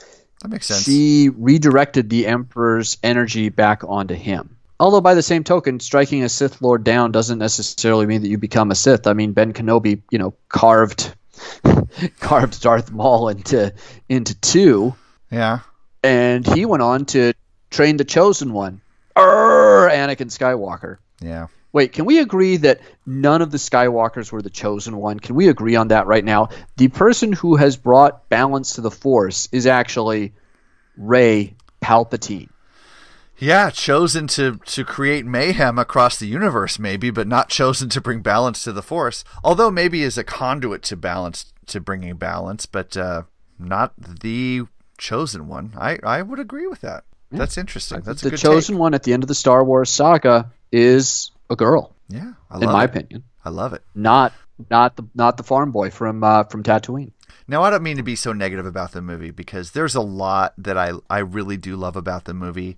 that 0.41 0.47
makes 0.49 0.65
sense. 0.65 0.81
She 0.81 1.29
redirected 1.29 2.09
the 2.09 2.25
Emperor's 2.25 2.97
energy 3.03 3.49
back 3.49 3.83
onto 3.83 4.15
him. 4.15 4.56
Although, 4.79 5.01
by 5.01 5.15
the 5.15 5.23
same 5.23 5.43
token, 5.43 5.79
striking 5.79 6.23
a 6.23 6.29
Sith 6.29 6.61
Lord 6.61 6.83
down 6.83 7.11
doesn't 7.11 7.39
necessarily 7.39 8.05
mean 8.05 8.21
that 8.21 8.29
you 8.29 8.37
become 8.37 8.69
a 8.69 8.75
Sith. 8.75 9.07
I 9.07 9.13
mean, 9.13 9.33
Ben 9.33 9.53
Kenobi, 9.53 10.01
you 10.11 10.19
know, 10.19 10.35
carved 10.49 11.15
carved 12.19 12.61
Darth 12.61 12.91
Maul 12.91 13.29
into 13.29 13.73
into 14.07 14.39
two, 14.39 14.95
yeah. 15.31 15.59
and 16.03 16.45
he 16.45 16.65
went 16.65 16.83
on 16.83 17.05
to 17.05 17.33
train 17.71 17.97
the 17.97 18.05
Chosen 18.05 18.53
One, 18.53 18.81
Arr, 19.15 19.89
Anakin 19.89 20.29
Skywalker. 20.29 20.97
Yeah. 21.21 21.47
Wait, 21.73 21.91
can 21.91 22.05
we 22.05 22.19
agree 22.19 22.57
that 22.57 22.79
none 23.05 23.41
of 23.41 23.51
the 23.51 23.57
Skywalkers 23.57 24.31
were 24.31 24.41
the 24.41 24.49
chosen 24.49 24.97
one? 24.97 25.19
Can 25.19 25.35
we 25.35 25.49
agree 25.49 25.75
on 25.75 25.89
that 25.89 26.07
right 26.07 26.23
now? 26.23 26.49
The 26.77 26.87
person 26.87 27.33
who 27.33 27.55
has 27.55 27.77
brought 27.77 28.29
balance 28.29 28.75
to 28.75 28.81
the 28.81 28.89
Force 28.89 29.49
is 29.51 29.67
actually 29.67 30.33
Rey 30.95 31.55
Palpatine. 31.81 32.49
Yeah, 33.39 33.69
chosen 33.69 34.27
to 34.27 34.57
to 34.65 34.83
create 34.83 35.25
mayhem 35.25 35.77
across 35.77 36.17
the 36.17 36.25
universe, 36.27 36.79
maybe, 36.79 37.11
but 37.11 37.27
not 37.27 37.49
chosen 37.49 37.87
to 37.89 38.01
bring 38.01 38.21
balance 38.21 38.63
to 38.63 38.73
the 38.73 38.81
Force. 38.81 39.23
Although 39.43 39.69
maybe 39.69 40.03
as 40.03 40.17
a 40.17 40.23
conduit 40.23 40.81
to 40.83 40.95
balance 40.97 41.53
to 41.67 41.79
bringing 41.79 42.15
balance, 42.15 42.65
but 42.65 42.97
uh, 42.97 43.23
not 43.59 43.93
the 43.97 44.63
chosen 44.97 45.47
one. 45.47 45.73
I 45.77 45.99
I 46.03 46.21
would 46.23 46.39
agree 46.39 46.65
with 46.67 46.81
that. 46.81 47.03
That's 47.29 47.57
interesting. 47.57 48.01
That's 48.01 48.23
a 48.23 48.29
the 48.31 48.37
chosen 48.37 48.75
take. 48.75 48.79
one 48.79 48.93
at 48.93 49.03
the 49.03 49.13
end 49.13 49.23
of 49.23 49.27
the 49.27 49.35
Star 49.35 49.63
Wars 49.63 49.89
saga 49.89 50.51
is 50.71 51.31
a 51.49 51.55
girl, 51.55 51.93
Yeah, 52.09 52.33
I 52.49 52.55
love 52.55 52.63
in 52.63 52.69
my 52.71 52.83
it. 52.83 52.89
opinion. 52.89 53.23
I 53.45 53.49
love 53.49 53.73
it. 53.73 53.83
Not 53.93 54.33
not 54.69 54.95
the 54.95 55.03
not 55.13 55.37
the 55.37 55.43
farm 55.43 55.71
boy 55.71 55.91
from 55.91 56.23
uh, 56.23 56.45
from 56.45 56.63
Tatooine. 56.63 57.11
Now, 57.49 57.63
I 57.63 57.69
don't 57.69 57.83
mean 57.83 57.95
to 57.97 58.03
be 58.03 58.15
so 58.17 58.33
negative 58.33 58.65
about 58.65 58.91
the 58.91 59.01
movie 59.01 59.31
because 59.31 59.71
there's 59.71 59.95
a 59.95 60.01
lot 60.01 60.53
that 60.57 60.77
I, 60.77 60.91
I 61.09 61.19
really 61.19 61.55
do 61.55 61.77
love 61.77 61.95
about 61.95 62.25
the 62.25 62.33
movie. 62.33 62.75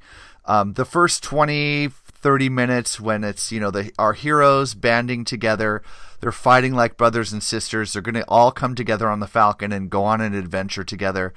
Um, 0.49 0.73
the 0.73 0.83
first 0.83 1.21
20, 1.23 1.89
30 1.89 2.49
minutes 2.49 2.99
when 2.99 3.23
it's, 3.23 3.51
you 3.51 3.59
know, 3.59 3.69
the, 3.69 3.91
our 3.99 4.13
heroes 4.13 4.73
banding 4.73 5.23
together, 5.23 5.83
they're 6.19 6.31
fighting 6.31 6.73
like 6.73 6.97
brothers 6.97 7.31
and 7.31 7.43
sisters. 7.43 7.93
They're 7.93 8.01
going 8.01 8.15
to 8.15 8.25
all 8.27 8.51
come 8.51 8.73
together 8.73 9.07
on 9.07 9.19
the 9.19 9.27
Falcon 9.27 9.71
and 9.71 9.91
go 9.91 10.03
on 10.03 10.21
an 10.21 10.33
adventure 10.33 10.83
together. 10.83 11.35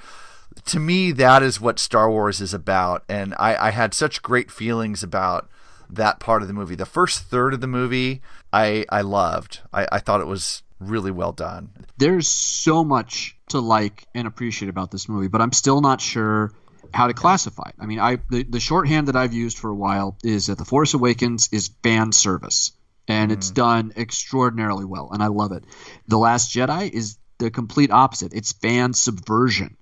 To 0.65 0.81
me, 0.81 1.13
that 1.13 1.43
is 1.43 1.61
what 1.61 1.79
Star 1.79 2.11
Wars 2.11 2.41
is 2.41 2.55
about. 2.55 3.05
And 3.07 3.35
I, 3.39 3.69
I 3.69 3.71
had 3.71 3.93
such 3.93 4.23
great 4.23 4.51
feelings 4.51 5.03
about 5.03 5.49
that 5.91 6.19
part 6.19 6.41
of 6.41 6.49
the 6.49 6.55
movie. 6.55 6.75
The 6.75 6.87
first 6.87 7.25
third 7.25 7.53
of 7.53 7.61
the 7.61 7.67
movie, 7.67 8.23
I, 8.51 8.87
I 8.89 9.03
loved. 9.03 9.61
I, 9.75 9.87
I 9.93 9.99
thought 9.99 10.23
it 10.23 10.27
was 10.27 10.63
really 10.81 11.11
well 11.11 11.33
done. 11.33 11.71
there's 11.99 12.27
so 12.27 12.83
much 12.83 13.37
to 13.49 13.61
like 13.61 14.07
and 14.15 14.27
appreciate 14.27 14.69
about 14.69 14.91
this 14.91 15.09
movie, 15.09 15.29
but 15.29 15.41
I'm 15.41 15.53
still 15.53 15.81
not 15.81 16.01
sure 16.01 16.51
how 16.95 17.07
to 17.07 17.15
classify 17.15 17.69
it. 17.69 17.75
I 17.79 17.87
mean, 17.87 17.99
I 17.99 18.19
the, 18.31 18.43
the 18.43 18.61
shorthand 18.61 19.09
that 19.09 19.17
I've 19.17 19.33
used 19.33 19.59
for 19.59 19.71
a 19.71 19.75
while 19.75 20.17
is 20.23 20.47
that 20.47 20.59
The 20.59 20.65
Force 20.65 20.95
Awakens 20.95 21.49
is 21.53 21.71
fan 21.83 22.13
service, 22.13 22.73
and 23.09 23.33
it's 23.33 23.51
mm. 23.51 23.55
done 23.55 23.93
extraordinarily 23.97 24.85
well, 24.85 25.11
and 25.13 25.23
I 25.23 25.29
love 25.29 25.53
it. 25.53 25.65
The 26.09 26.19
Last 26.19 26.55
Jedi 26.55 26.91
is 26.91 27.19
the 27.39 27.51
complete 27.51 27.91
opposite. 27.91 28.33
It's 28.35 28.53
fan 28.53 28.93
subversion. 28.93 29.77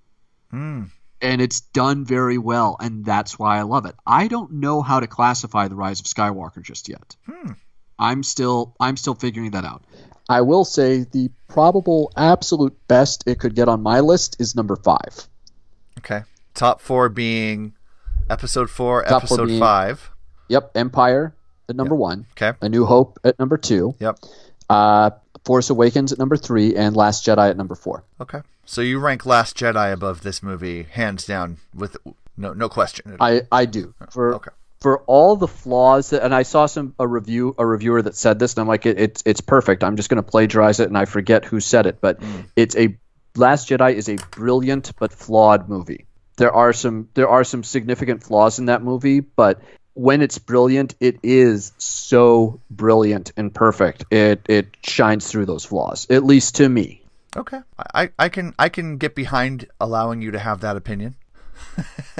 Mm. 0.52 0.90
and 1.22 1.40
it's 1.40 1.60
done 1.60 2.04
very 2.04 2.38
well, 2.38 2.76
and 2.80 3.04
that's 3.04 3.38
why 3.38 3.58
I 3.58 3.62
love 3.62 3.86
it. 3.86 3.94
I 4.06 4.26
don't 4.26 4.54
know 4.54 4.82
how 4.82 4.98
to 4.98 5.06
classify 5.06 5.68
the 5.68 5.76
Rise 5.76 6.00
of 6.00 6.06
Skywalker 6.06 6.60
just 6.62 6.88
yet. 6.88 7.14
Hmm. 7.26 7.52
I'm 7.98 8.22
still 8.22 8.74
I'm 8.80 8.96
still 8.96 9.14
figuring 9.14 9.50
that 9.52 9.64
out. 9.64 9.84
I 10.28 10.40
will 10.40 10.64
say 10.64 11.04
the 11.10 11.30
probable 11.48 12.12
absolute 12.16 12.76
best 12.88 13.24
it 13.26 13.38
could 13.38 13.54
get 13.54 13.68
on 13.68 13.82
my 13.82 14.00
list 14.00 14.36
is 14.40 14.54
number 14.54 14.76
five. 14.76 15.28
Okay. 15.98 16.22
Top 16.54 16.80
four 16.80 17.08
being 17.08 17.74
episode 18.28 18.70
four, 18.70 19.02
Top 19.02 19.10
four 19.10 19.16
episode 19.36 19.46
being- 19.46 19.60
five. 19.60 20.10
Yep, 20.48 20.72
Empire 20.74 21.34
at 21.68 21.76
number 21.76 21.94
one. 21.94 22.26
Okay. 22.32 22.56
A 22.60 22.68
New 22.68 22.84
Hope 22.84 23.18
at 23.24 23.38
number 23.38 23.56
two. 23.56 23.94
Yep. 24.00 24.18
Uh, 24.68 25.10
Force 25.44 25.70
Awakens 25.70 26.12
at 26.12 26.18
number 26.18 26.36
three, 26.36 26.74
and 26.76 26.96
Last 26.96 27.24
Jedi 27.24 27.50
at 27.50 27.56
number 27.56 27.74
four. 27.74 28.04
Okay. 28.20 28.40
So 28.66 28.80
you 28.82 28.98
rank 28.98 29.24
Last 29.26 29.56
Jedi 29.56 29.92
above 29.92 30.22
this 30.22 30.42
movie, 30.42 30.82
hands 30.84 31.24
down, 31.26 31.58
with 31.74 31.96
no 32.36 32.52
no 32.52 32.68
question. 32.68 33.16
I 33.20 33.42
I 33.50 33.64
do 33.64 33.94
for 34.10 34.34
Okay. 34.36 34.50
for 34.80 34.98
all 35.06 35.36
the 35.36 35.48
flaws 35.48 36.10
that, 36.10 36.22
and 36.24 36.34
I 36.34 36.42
saw 36.42 36.66
some 36.66 36.94
a 36.98 37.06
review 37.06 37.54
a 37.58 37.64
reviewer 37.66 38.02
that 38.02 38.16
said 38.16 38.38
this, 38.38 38.54
and 38.54 38.60
I'm 38.60 38.68
like, 38.68 38.86
it, 38.86 38.98
it's 38.98 39.22
it's 39.24 39.40
perfect. 39.40 39.82
I'm 39.84 39.96
just 39.96 40.08
going 40.10 40.22
to 40.22 40.28
plagiarize 40.28 40.78
it, 40.80 40.88
and 40.88 40.98
I 40.98 41.04
forget 41.04 41.44
who 41.44 41.58
said 41.60 41.86
it, 41.86 42.00
but 42.00 42.20
it's 42.56 42.76
a 42.76 42.96
Last 43.36 43.68
Jedi 43.68 43.94
is 43.94 44.08
a 44.08 44.16
brilliant 44.32 44.92
but 44.98 45.12
flawed 45.12 45.68
movie. 45.68 46.06
There 46.40 46.54
are 46.54 46.72
some 46.72 47.10
there 47.12 47.28
are 47.28 47.44
some 47.44 47.62
significant 47.62 48.24
flaws 48.24 48.58
in 48.58 48.64
that 48.66 48.82
movie, 48.82 49.20
but 49.20 49.60
when 49.92 50.22
it's 50.22 50.38
brilliant, 50.38 50.94
it 50.98 51.18
is 51.22 51.72
so 51.76 52.62
brilliant 52.70 53.32
and 53.36 53.52
perfect. 53.52 54.06
It 54.10 54.46
it 54.48 54.74
shines 54.82 55.30
through 55.30 55.44
those 55.44 55.66
flaws, 55.66 56.06
at 56.08 56.24
least 56.24 56.56
to 56.56 56.66
me. 56.66 57.02
Okay. 57.36 57.60
I, 57.94 58.08
I 58.18 58.30
can 58.30 58.54
I 58.58 58.70
can 58.70 58.96
get 58.96 59.14
behind 59.14 59.66
allowing 59.82 60.22
you 60.22 60.30
to 60.30 60.38
have 60.38 60.60
that 60.60 60.78
opinion. 60.78 61.14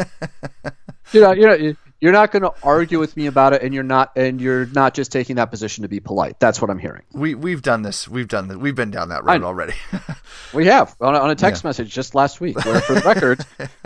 you 1.12 1.22
know, 1.22 1.32
you're 1.32 1.48
not, 1.48 1.76
you're 2.00 2.12
not 2.12 2.32
going 2.32 2.42
to 2.42 2.52
argue 2.62 2.98
with 2.98 3.16
me 3.16 3.26
about 3.26 3.52
it, 3.52 3.62
and 3.62 3.74
you're 3.74 3.82
not, 3.82 4.12
and 4.16 4.40
you're 4.40 4.66
not 4.66 4.94
just 4.94 5.12
taking 5.12 5.36
that 5.36 5.50
position 5.50 5.82
to 5.82 5.88
be 5.88 6.00
polite. 6.00 6.40
That's 6.40 6.60
what 6.60 6.70
I'm 6.70 6.78
hearing. 6.78 7.02
We 7.12 7.34
we've 7.34 7.62
done 7.62 7.82
this. 7.82 8.08
We've 8.08 8.28
done 8.28 8.48
that. 8.48 8.58
We've 8.58 8.74
been 8.74 8.90
down 8.90 9.10
that 9.10 9.24
road 9.24 9.42
already. 9.42 9.74
We 10.52 10.66
have 10.66 10.96
on 11.00 11.14
a, 11.14 11.18
on 11.18 11.30
a 11.30 11.34
text 11.36 11.62
message 11.62 11.92
just 11.94 12.14
last 12.14 12.40
week, 12.40 12.56
where 12.64 12.80
for 12.80 12.94
the 12.94 13.00
record, 13.06 13.44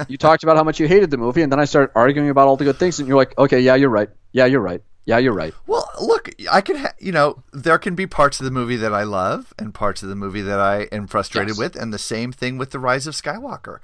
you 0.09 0.17
talked 0.17 0.45
about 0.45 0.57
how 0.57 0.65
much 0.65 0.81
you 0.81 0.89
hated 0.89 1.11
the 1.11 1.19
movie, 1.19 1.43
and 1.43 1.53
then 1.53 1.61
I 1.61 1.65
started 1.67 1.93
arguing 1.95 2.31
about 2.31 2.49
all 2.49 2.57
the 2.57 2.65
good 2.65 2.79
things, 2.79 2.99
and 2.99 3.07
you're 3.09 3.17
like, 3.19 3.37
okay, 3.37 3.61
yeah, 3.61 3.75
you're 3.75 3.91
right, 3.91 4.09
yeah, 4.33 4.47
you're 4.47 4.63
right, 4.63 4.81
yeah, 5.05 5.19
you're 5.19 5.35
right. 5.35 5.53
well, 5.67 5.87
look, 6.01 6.31
I 6.51 6.61
can 6.63 6.77
ha- 6.77 6.95
you 6.99 7.13
know 7.13 7.43
there 7.53 7.77
can 7.79 7.95
be 7.95 8.07
parts 8.07 8.41
of 8.41 8.45
the 8.45 8.51
movie 8.51 8.77
that 8.77 8.95
I 8.95 9.03
love 9.03 9.53
and 9.59 9.75
parts 9.75 10.03
of 10.03 10.09
the 10.09 10.15
movie 10.17 10.41
that 10.43 10.59
I 10.61 10.83
am 10.93 11.07
frustrated 11.07 11.51
Yes. 11.51 11.59
with, 11.59 11.77
and 11.77 11.93
the 11.93 11.99
same 11.99 12.33
thing 12.33 12.57
with 12.57 12.71
the 12.71 12.79
Rise 12.79 13.07
of 13.07 13.15
Skywalker. 13.15 13.79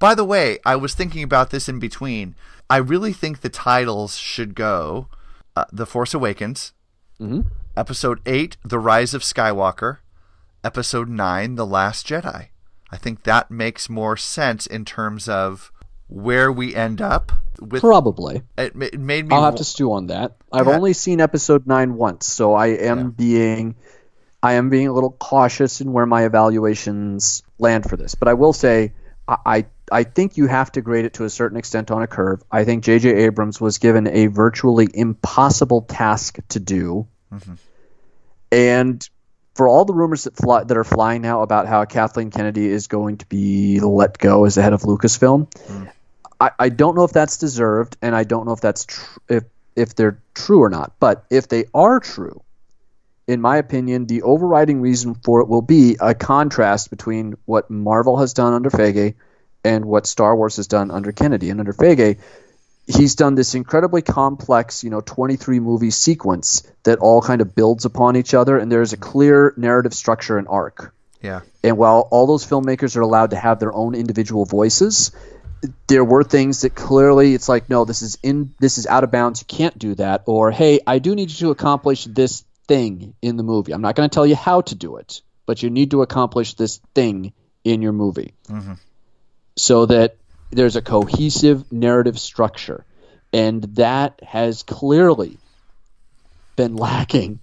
By 0.00 0.14
the 0.16 0.24
way, 0.24 0.58
I 0.64 0.74
was 0.76 0.94
thinking 0.94 1.22
about 1.22 1.50
this 1.50 1.68
in 1.68 1.78
between. 1.78 2.34
I 2.68 2.78
really 2.78 3.12
think 3.12 3.40
the 3.40 3.48
titles 3.48 4.16
should 4.16 4.54
go 4.54 5.08
uh, 5.54 5.64
The 5.72 5.86
Force 5.86 6.14
Awakens, 6.14 6.72
Episode 7.76 8.20
8, 8.26 8.56
The 8.64 8.78
Rise 8.78 9.14
of 9.14 9.22
Skywalker, 9.22 9.98
Episode 10.64 11.08
9, 11.08 11.54
The 11.54 11.66
Last 11.66 12.06
Jedi. 12.06 12.48
I 12.90 12.96
think 12.96 13.22
that 13.24 13.50
makes 13.50 13.88
more 13.88 14.16
sense 14.16 14.66
in 14.66 14.84
terms 14.84 15.28
of 15.28 15.72
where 16.08 16.52
we 16.52 16.74
end 16.74 17.00
up 17.00 17.32
with 17.60 17.80
Probably, 17.82 18.42
it, 18.58 18.74
it 18.80 19.00
made 19.00 19.26
me 19.28 19.34
I'll 19.34 19.44
have 19.44 19.56
to 19.56 19.64
stew 19.64 19.92
on 19.92 20.08
that. 20.08 20.36
I've 20.52 20.66
Yeah. 20.66 20.74
only 20.76 20.92
seen 20.92 21.20
episode 21.20 21.66
nine 21.66 21.94
once, 21.94 22.26
so 22.26 22.54
I 22.54 22.66
am 22.68 23.10
being, 23.10 23.76
I 24.42 24.54
am 24.54 24.68
being 24.70 24.88
a 24.88 24.92
little 24.92 25.10
cautious 25.12 25.80
in 25.80 25.92
where 25.92 26.06
my 26.06 26.24
evaluations 26.26 27.42
land 27.58 27.88
for 27.88 27.96
this. 27.96 28.14
But 28.14 28.28
I 28.28 28.34
will 28.34 28.52
say, 28.52 28.92
I, 29.26 29.36
I, 29.46 29.66
I 29.90 30.02
think 30.04 30.36
you 30.36 30.46
have 30.46 30.72
to 30.72 30.80
grade 30.80 31.04
it 31.04 31.14
to 31.14 31.24
a 31.24 31.30
certain 31.30 31.56
extent 31.56 31.90
on 31.90 32.02
a 32.02 32.06
curve. 32.06 32.42
I 32.50 32.64
think 32.64 32.84
J.J. 32.84 33.24
Abrams 33.24 33.60
was 33.60 33.78
given 33.78 34.06
a 34.08 34.26
virtually 34.26 34.88
impossible 34.92 35.82
task 35.82 36.38
to 36.50 36.60
do, 36.60 37.06
mm-hmm. 37.32 37.54
and 38.50 39.08
for 39.54 39.68
all 39.68 39.84
the 39.84 39.94
rumors 39.94 40.24
that 40.24 40.36
fly, 40.36 40.64
that 40.64 40.76
are 40.76 40.84
flying 40.84 41.22
now 41.22 41.42
about 41.42 41.66
how 41.66 41.84
Kathleen 41.84 42.30
Kennedy 42.30 42.66
is 42.66 42.88
going 42.88 43.18
to 43.18 43.26
be 43.26 43.80
let 43.80 44.18
go 44.18 44.44
as 44.44 44.56
the 44.56 44.62
head 44.62 44.72
of 44.72 44.82
Lucasfilm, 44.82 45.48
mm-hmm. 45.50 45.84
I, 46.40 46.50
I 46.58 46.68
don't 46.68 46.94
know 46.94 47.04
if 47.04 47.12
that's 47.12 47.38
deserved, 47.38 47.96
and 48.02 48.14
I 48.14 48.24
don't 48.24 48.44
know 48.46 48.52
if 48.52 48.60
that's 48.60 48.84
tr- 48.84 49.18
if 49.28 49.44
if 49.74 49.94
they're 49.94 50.18
true 50.34 50.62
or 50.62 50.68
not. 50.68 50.94
But 50.98 51.24
if 51.30 51.48
they 51.48 51.64
are 51.72 52.00
true, 52.00 52.42
in 53.26 53.40
my 53.40 53.56
opinion, 53.56 54.06
the 54.06 54.22
overriding 54.22 54.80
reason 54.80 55.14
for 55.14 55.40
it 55.40 55.48
will 55.48 55.62
be 55.62 55.96
a 56.00 56.14
contrast 56.14 56.90
between 56.90 57.36
what 57.44 57.70
Marvel 57.70 58.18
has 58.18 58.34
done 58.34 58.52
under 58.52 58.70
Feige 58.70 59.14
and 59.66 59.84
what 59.84 60.06
Star 60.06 60.36
Wars 60.36 60.56
has 60.56 60.68
done 60.68 60.90
under 60.90 61.12
Kennedy. 61.12 61.50
And 61.50 61.58
under 61.58 61.72
Feige, 61.72 62.18
he's 62.86 63.16
done 63.16 63.34
this 63.34 63.54
incredibly 63.54 64.02
complex, 64.02 64.84
you 64.84 64.90
know, 64.90 65.00
23 65.00 65.58
movie 65.60 65.90
sequence 65.90 66.62
that 66.84 67.00
all 67.00 67.20
kind 67.20 67.40
of 67.40 67.54
builds 67.54 67.84
upon 67.84 68.16
each 68.16 68.32
other, 68.32 68.56
and 68.58 68.70
there's 68.70 68.92
a 68.92 68.96
clear 68.96 69.52
narrative 69.56 69.92
structure 69.92 70.38
and 70.38 70.46
arc. 70.48 70.94
Yeah. 71.20 71.40
And 71.64 71.76
while 71.76 72.06
all 72.12 72.26
those 72.26 72.46
filmmakers 72.46 72.96
are 72.96 73.00
allowed 73.00 73.30
to 73.30 73.36
have 73.36 73.58
their 73.58 73.74
own 73.74 73.96
individual 73.96 74.44
voices, 74.44 75.10
there 75.88 76.04
were 76.04 76.22
things 76.22 76.60
that 76.60 76.76
clearly 76.76 77.34
it's 77.34 77.48
like, 77.48 77.68
no, 77.68 77.84
this 77.84 78.02
is 78.02 78.18
in 78.22 78.54
this 78.60 78.78
is 78.78 78.86
out 78.86 79.02
of 79.02 79.10
bounds. 79.10 79.40
You 79.40 79.46
can't 79.46 79.76
do 79.76 79.94
that. 79.96 80.22
Or 80.26 80.52
hey, 80.52 80.80
I 80.86 81.00
do 81.00 81.14
need 81.14 81.30
you 81.30 81.36
to 81.38 81.50
accomplish 81.50 82.04
this 82.04 82.44
thing 82.68 83.14
in 83.22 83.36
the 83.36 83.42
movie. 83.42 83.72
I'm 83.72 83.80
not 83.80 83.96
going 83.96 84.08
to 84.08 84.14
tell 84.14 84.26
you 84.26 84.36
how 84.36 84.60
to 84.60 84.74
do 84.76 84.96
it, 84.98 85.22
but 85.46 85.62
you 85.62 85.70
need 85.70 85.90
to 85.90 86.02
accomplish 86.02 86.54
this 86.54 86.80
thing 86.94 87.32
in 87.64 87.82
your 87.82 87.92
movie, 87.92 88.34
mm-hmm. 88.48 88.74
So 89.56 89.86
that 89.86 90.16
there's 90.50 90.76
a 90.76 90.82
cohesive 90.82 91.70
narrative 91.72 92.18
structure, 92.18 92.84
and 93.32 93.62
that 93.76 94.20
has 94.22 94.62
clearly 94.62 95.38
been 96.56 96.76
lacking 96.76 97.40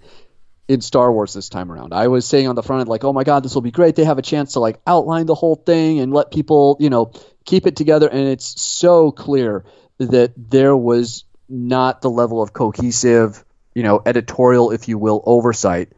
in 0.68 0.82
Star 0.82 1.12
Wars 1.12 1.34
this 1.34 1.50
time 1.50 1.72
around. 1.72 1.94
I 1.94 2.08
was 2.08 2.26
saying 2.26 2.48
on 2.48 2.56
the 2.56 2.64
front 2.64 2.82
end, 2.82 2.90
like, 2.90 3.04
oh 3.04 3.14
my 3.14 3.24
God, 3.24 3.44
this 3.44 3.54
will 3.54 3.62
be 3.62 3.72
great. 3.72 3.96
They 3.96 4.06
have 4.06 4.18
a 4.18 4.24
chance 4.24 4.54
to 4.54 4.60
like 4.60 4.80
outline 4.88 5.26
the 5.26 5.36
whole 5.36 5.56
thing 5.56 6.00
and 6.00 6.14
let 6.14 6.32
people, 6.32 6.78
you 6.80 6.90
know, 6.90 7.12
keep 7.46 7.68
it 7.68 7.76
together. 7.76 8.08
And 8.08 8.28
it's 8.28 8.62
so 8.62 9.12
clear 9.12 9.66
that 9.98 10.34
there 10.38 10.76
was 10.76 11.26
not 11.50 12.02
the 12.02 12.10
level 12.10 12.42
of 12.42 12.54
cohesive, 12.54 13.44
you 13.76 13.84
know, 13.84 14.02
editorial, 14.06 14.72
if 14.72 14.88
you 14.88 14.98
will, 14.98 15.22
oversight 15.26 15.90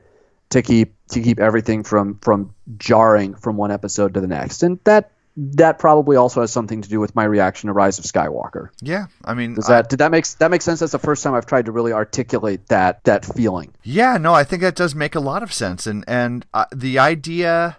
to 0.49 0.61
keep 0.61 0.95
to 1.09 1.21
keep 1.21 1.39
everything 1.39 1.83
from 1.83 2.17
from 2.19 2.53
jarring 2.77 3.35
from 3.35 3.57
one 3.57 3.71
episode 3.71 4.15
to 4.15 4.21
the 4.21 4.27
next. 4.27 4.63
And 4.63 4.79
that 4.83 5.11
that 5.37 5.79
probably 5.79 6.15
also 6.15 6.41
has 6.41 6.51
something 6.51 6.81
to 6.81 6.89
do 6.89 6.99
with 6.99 7.13
my 7.15 7.23
reaction 7.25 7.67
to 7.67 7.73
Rise 7.73 7.99
of 7.99 8.05
Skywalker. 8.05 8.69
Yeah. 8.81 9.07
I 9.23 9.33
mean, 9.33 9.55
Does 9.55 9.69
I- 9.69 9.81
that 9.81 9.89
did 9.89 9.99
that 9.99 10.11
make 10.11 10.25
that 10.39 10.49
make 10.51 10.61
sense? 10.61 10.79
That's 10.79 10.91
the 10.93 10.99
first 10.99 11.23
time 11.23 11.33
I've 11.33 11.45
tried 11.45 11.65
to 11.65 11.71
really 11.71 11.91
articulate 11.93 12.67
that 12.67 13.03
that 13.03 13.25
feeling. 13.25 13.73
Yeah, 13.83 14.17
no, 14.17 14.33
I 14.33 14.43
think 14.43 14.61
that 14.61 14.75
does 14.75 14.95
make 14.95 15.13
a 15.15 15.19
lot 15.19 15.43
of 15.43 15.51
sense, 15.53 15.85
and 15.87 16.03
and 16.07 16.45
uh, 16.53 16.65
the 16.73 16.99
idea 16.99 17.77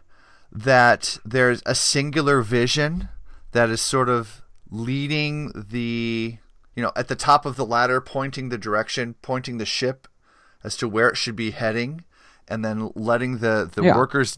that 0.52 1.18
there's 1.24 1.62
a 1.66 1.74
singular 1.74 2.40
vision 2.42 3.08
that 3.52 3.68
is 3.70 3.80
sort 3.80 4.08
of 4.08 4.42
leading 4.70 5.52
the, 5.54 6.36
you 6.74 6.82
know, 6.82 6.92
at 6.96 7.08
the 7.08 7.16
top 7.16 7.46
of 7.46 7.56
the 7.56 7.64
ladder, 7.64 8.00
pointing 8.00 8.48
the 8.48 8.58
direction, 8.58 9.14
pointing 9.22 9.58
the 9.58 9.66
ship 9.66 10.08
as 10.64 10.76
to 10.76 10.88
where 10.88 11.08
it 11.08 11.16
should 11.16 11.36
be 11.36 11.50
heading, 11.52 12.04
and 12.48 12.64
then 12.64 12.90
letting 12.94 13.38
the 13.38 13.70
the 13.72 13.82
Yeah. 13.82 13.96
workers, 13.96 14.36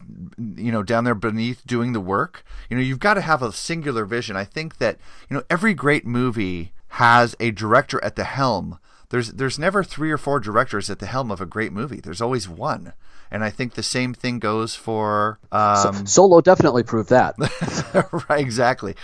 you 0.55 0.71
know, 0.71 0.83
down 0.83 1.03
there 1.03 1.15
beneath 1.15 1.65
doing 1.65 1.93
the 1.93 1.99
work. 2.01 2.43
You 2.69 2.77
know, 2.77 2.83
you've 2.83 2.99
got 2.99 3.15
to 3.15 3.21
have 3.21 3.41
a 3.41 3.51
singular 3.51 4.05
vision. 4.05 4.35
I 4.35 4.43
think 4.45 4.77
that 4.77 4.97
you 5.29 5.35
know 5.37 5.43
every 5.49 5.73
great 5.73 6.05
movie 6.05 6.73
has 6.93 7.35
a 7.39 7.51
director 7.51 8.03
at 8.03 8.15
the 8.15 8.23
helm 8.23 8.79
there's 9.09 9.33
there's 9.33 9.57
never 9.57 9.83
three 9.83 10.11
or 10.11 10.17
four 10.19 10.39
directors 10.39 10.87
at 10.89 10.99
the 10.99 11.07
helm 11.07 11.31
of 11.31 11.41
a 11.41 11.45
great 11.47 11.73
movie. 11.73 11.99
There's 11.99 12.21
always 12.21 12.47
one, 12.47 12.93
and 13.31 13.43
I 13.43 13.49
think 13.49 13.73
the 13.73 13.81
same 13.81 14.13
thing 14.13 14.37
goes 14.37 14.75
for 14.75 15.39
um, 15.51 16.05
Solo 16.05 16.41
definitely 16.41 16.83
proved 16.83 17.09
that. 17.09 17.33
right 18.29 18.39
exactly. 18.39 18.95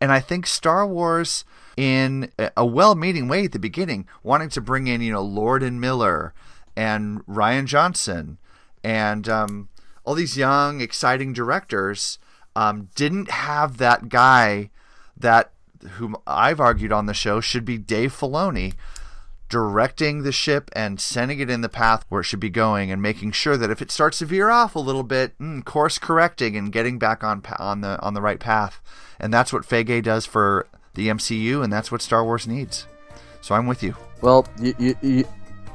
And 0.00 0.12
I 0.12 0.20
think 0.20 0.46
Star 0.46 0.86
Wars, 0.86 1.44
in 1.76 2.30
a- 2.38 2.50
a 2.56 2.64
well-meaning 2.64 3.28
way 3.28 3.44
at 3.44 3.52
the 3.52 3.58
beginning, 3.58 4.06
wanting 4.22 4.48
to 4.50 4.62
bring 4.62 4.86
in 4.86 5.02
you 5.02 5.12
know 5.12 5.20
Lord 5.22 5.62
and 5.62 5.78
Miller 5.78 6.32
and 6.74 7.22
Rian 7.26 7.66
Johnson 7.66 8.38
and 8.82 9.28
um, 9.28 9.68
all 10.04 10.14
these 10.14 10.36
young, 10.36 10.80
exciting 10.80 11.32
directors, 11.32 12.18
um, 12.56 12.88
didn't 12.94 13.30
have 13.30 13.78
that 13.78 14.08
guy 14.08 14.70
that 15.16 15.52
whom 15.92 16.16
I've 16.26 16.60
argued 16.60 16.92
on 16.92 17.06
the 17.06 17.14
show 17.14 17.40
should 17.40 17.64
be 17.64 17.78
Dave 17.78 18.12
Filoni 18.12 18.74
directing 19.48 20.22
the 20.22 20.32
ship 20.32 20.70
and 20.74 21.00
sending 21.00 21.40
it 21.40 21.50
in 21.50 21.60
the 21.60 21.68
path 21.68 22.04
where 22.08 22.20
it 22.20 22.24
should 22.24 22.40
be 22.40 22.50
going 22.50 22.90
and 22.90 23.02
making 23.02 23.32
sure 23.32 23.56
that 23.56 23.70
if 23.70 23.82
it 23.82 23.90
starts 23.90 24.20
to 24.20 24.26
veer 24.26 24.48
off 24.48 24.76
a 24.76 24.80
little 24.80 25.02
bit, 25.02 25.36
mm, 25.38 25.64
course 25.64 25.98
correcting 25.98 26.56
and 26.56 26.72
getting 26.72 26.98
back 26.98 27.24
on 27.24 27.42
on 27.58 27.80
the 27.80 28.00
on 28.00 28.14
the 28.14 28.22
right 28.22 28.38
path. 28.38 28.80
And 29.18 29.34
that's 29.34 29.52
what 29.52 29.64
Feige 29.64 30.02
does 30.02 30.24
for 30.24 30.66
the 30.94 31.08
MCU 31.08 31.62
and 31.62 31.72
that's 31.72 31.90
what 31.90 32.00
Star 32.00 32.24
Wars 32.24 32.46
needs. 32.46 32.86
So 33.40 33.54
I'm 33.54 33.66
with 33.66 33.82
you. 33.82 33.96
Well, 34.20 34.46
you, 34.60 34.94
you, 35.02 35.24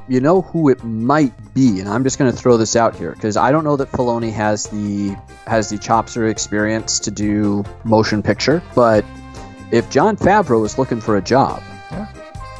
you 0.08 0.20
know 0.20 0.42
who 0.42 0.68
it 0.68 0.82
might 0.84 1.32
be, 1.54 1.80
and 1.80 1.88
I'm 1.88 2.04
just 2.04 2.18
going 2.18 2.30
to 2.30 2.36
throw 2.36 2.56
this 2.56 2.76
out 2.76 2.94
here 2.94 3.12
because 3.12 3.36
I 3.36 3.50
don't 3.50 3.64
know 3.64 3.76
that 3.76 3.90
Filoni 3.92 4.32
has 4.32 4.64
the 4.64 5.16
has 5.46 5.70
the 5.70 5.78
chops 5.78 6.16
or 6.16 6.26
experience 6.28 7.00
to 7.00 7.10
do 7.10 7.64
motion 7.84 8.22
picture, 8.22 8.62
but 8.74 9.04
if 9.72 9.88
Jon 9.90 10.16
Favreau 10.16 10.64
is 10.64 10.78
looking 10.78 11.00
for 11.00 11.16
a 11.16 11.22
job, 11.22 11.62
Yeah, 11.90 12.08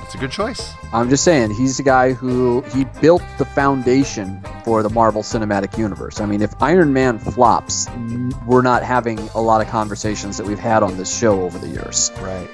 it's 0.03 0.15
a 0.15 0.19
good 0.19 0.31
choice. 0.33 0.73
I'm 0.93 1.09
just 1.09 1.25
saying 1.25 1.51
he's 1.51 1.77
the 1.77 1.83
guy 1.83 2.13
who 2.13 2.63
he 2.73 2.85
built 3.01 3.23
the 3.39 3.45
foundation 3.45 4.41
for 4.65 4.83
the 4.83 4.91
Marvel 4.91 5.23
Cinematic 5.23 5.77
Universe. 5.77 6.21
I 6.21 6.27
mean, 6.27 6.43
if 6.43 6.55
Iron 6.63 6.93
Man 6.93 7.19
flops, 7.19 7.89
we're 8.47 8.63
not 8.63 8.83
having 8.83 9.19
a 9.35 9.41
lot 9.41 9.61
of 9.61 9.69
conversations 9.69 10.37
that 10.39 10.47
we've 10.47 10.59
had 10.59 10.83
on 10.83 10.97
this 10.97 11.17
show 11.17 11.43
over 11.43 11.59
the 11.59 11.69
years. 11.69 12.11
Right. 12.21 12.49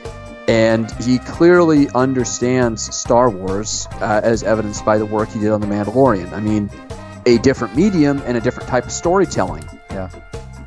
And 0.49 0.91
he 1.03 1.19
clearly 1.19 1.89
understands 1.91 2.95
Star 2.95 3.31
Wars, 3.31 3.87
uh, 4.01 4.21
as 4.25 4.43
evidenced 4.43 4.85
by 4.85 4.99
the 4.99 5.07
work 5.07 5.29
he 5.31 5.39
did 5.41 5.51
on 5.51 5.61
The 5.61 5.67
Mandalorian. 5.69 6.33
I 6.33 6.41
mean, 6.41 6.69
a 7.27 7.39
different 7.39 7.77
medium 7.77 8.21
and 8.27 8.37
a 8.37 8.41
different 8.41 8.69
type 8.69 8.85
of 8.85 8.93
storytelling, 8.93 9.65
Yeah. 9.91 10.09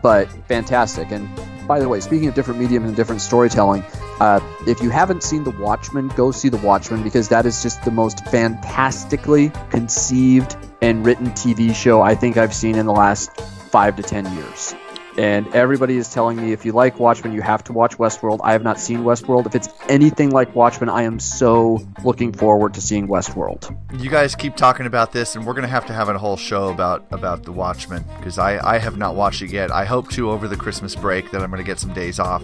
but 0.02 0.30
fantastic. 0.48 1.12
And 1.12 1.28
by 1.68 1.80
the 1.80 1.90
way, 1.90 2.00
speaking 2.00 2.28
of 2.30 2.36
different 2.36 2.60
medium 2.60 2.86
and 2.86 2.96
different 2.96 3.22
storytelling, 3.22 3.84
uh, 4.22 4.40
if 4.66 4.82
you 4.82 4.90
haven't 4.90 5.24
seen 5.24 5.44
The 5.44 5.52
Watchmen, 5.52 6.08
go 6.16 6.32
see 6.32 6.48
The 6.48 6.58
Watchmen 6.58 7.04
because 7.04 7.28
that 7.30 7.46
is 7.46 7.62
just 7.62 7.84
the 7.84 7.92
most 7.92 8.24
fantastically 8.28 9.52
conceived 9.72 10.56
and 10.82 11.06
written 11.06 11.32
TV 11.32 11.76
show 11.76 12.02
I 12.02 12.16
think 12.16 12.38
I've 12.38 12.54
seen 12.54 12.76
in 12.78 12.86
the 12.86 12.94
last 12.94 13.36
five 13.72 13.98
to 13.98 14.04
ten 14.04 14.26
years. 14.36 14.74
And 15.18 15.48
everybody 15.56 15.98
is 15.98 16.12
telling 16.14 16.38
me 16.38 16.52
if 16.52 16.66
you 16.66 16.74
like 16.74 17.00
Watchmen, 17.00 17.34
you 17.34 17.42
have 17.42 17.64
to 17.66 17.74
watch 17.74 17.98
Westworld. 17.98 18.40
I 18.44 18.52
have 18.52 18.64
not 18.64 18.80
seen 18.80 19.00
Westworld. 19.00 19.46
If 19.46 19.56
it's 19.56 19.70
anything 19.88 20.32
like 20.32 20.54
Watchmen, 20.54 20.90
I 20.90 21.04
am 21.04 21.20
so 21.20 21.80
looking 22.04 22.34
forward 22.34 22.74
to 22.74 22.82
seeing 22.82 23.08
Westworld. 23.08 23.76
You 24.02 24.10
guys 24.10 24.36
keep 24.36 24.56
talking 24.56 24.86
about 24.86 25.14
this, 25.14 25.36
and 25.36 25.46
we're 25.46 25.54
gonna 25.54 25.68
have 25.68 25.86
to 25.86 25.94
have 25.94 26.10
a 26.10 26.18
whole 26.18 26.38
show 26.38 26.70
about 26.70 27.06
about 27.12 27.44
the 27.44 27.52
Watchmen 27.52 28.04
because 28.18 28.38
I 28.38 28.76
I 28.76 28.78
have 28.78 28.98
not 28.98 29.16
watched 29.16 29.42
it 29.42 29.52
yet. 29.52 29.72
I 29.72 29.86
hope 29.86 30.10
to 30.12 30.32
over 30.32 30.48
the 30.48 30.58
Christmas 30.58 30.96
break 30.96 31.32
that 31.32 31.42
I'm 31.42 31.50
gonna 31.50 31.64
get 31.64 31.80
some 31.80 31.94
days 31.94 32.20
off 32.20 32.44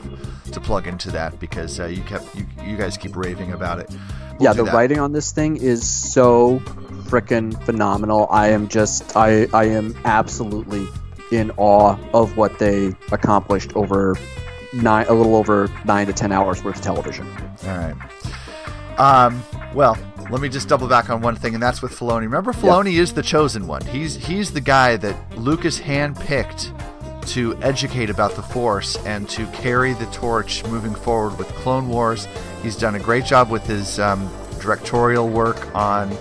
to 0.51 0.59
plug 0.61 0.87
into 0.87 1.11
that 1.11 1.39
because 1.39 1.79
uh, 1.79 1.87
you 1.87 2.01
kept 2.03 2.33
you, 2.35 2.45
you 2.63 2.77
guys 2.77 2.97
keep 2.97 3.15
raving 3.15 3.51
about 3.51 3.79
it. 3.79 3.89
We'll 3.89 4.43
yeah, 4.43 4.53
the 4.53 4.63
that. 4.63 4.73
writing 4.73 4.99
on 4.99 5.11
this 5.11 5.31
thing 5.31 5.57
is 5.57 5.87
so 5.87 6.59
freaking 7.11 7.61
phenomenal. 7.65 8.27
I 8.31 8.49
am 8.49 8.67
just 8.69 9.15
I 9.17 9.47
I 9.53 9.65
am 9.65 9.95
absolutely 10.05 10.87
in 11.31 11.51
awe 11.57 11.97
of 12.13 12.37
what 12.37 12.59
they 12.59 12.93
accomplished 13.11 13.75
over 13.75 14.15
nine 14.73 15.05
a 15.07 15.13
little 15.13 15.35
over 15.35 15.69
9 15.85 16.07
to 16.07 16.13
10 16.13 16.31
hours 16.31 16.63
worth 16.63 16.77
of 16.77 16.81
television. 16.81 17.27
All 17.65 17.77
right. 17.77 17.95
Um. 18.99 19.43
Well, 19.73 19.97
let 20.29 20.41
me 20.41 20.49
just 20.49 20.67
double 20.67 20.87
back 20.87 21.09
on 21.09 21.21
one 21.21 21.35
thing, 21.35 21.53
and 21.53 21.63
that's 21.63 21.81
with 21.81 21.93
Filoni. 21.93 22.21
Remember, 22.21 22.51
Filoni 22.51 22.99
is 22.99 23.13
the 23.13 23.23
chosen 23.23 23.67
one. 23.67 23.85
He's 23.85 24.15
he's 24.15 24.51
the 24.51 24.61
guy 24.61 24.97
that 24.97 25.37
Lucas 25.37 25.79
handpicked 25.79 26.77
to 27.27 27.55
educate 27.61 28.09
about 28.09 28.35
the 28.35 28.41
Force 28.41 28.97
and 29.05 29.29
to 29.29 29.45
carry 29.47 29.93
the 29.93 30.05
torch 30.07 30.65
moving 30.65 30.93
forward 30.93 31.37
with 31.37 31.47
Clone 31.49 31.87
Wars. 31.87 32.27
He's 32.61 32.75
done 32.75 32.95
a 32.95 32.99
great 32.99 33.25
job 33.25 33.49
with 33.49 33.65
his 33.65 33.99
um, 33.99 34.29
directorial 34.59 35.29
work 35.29 35.73
on 35.75 36.15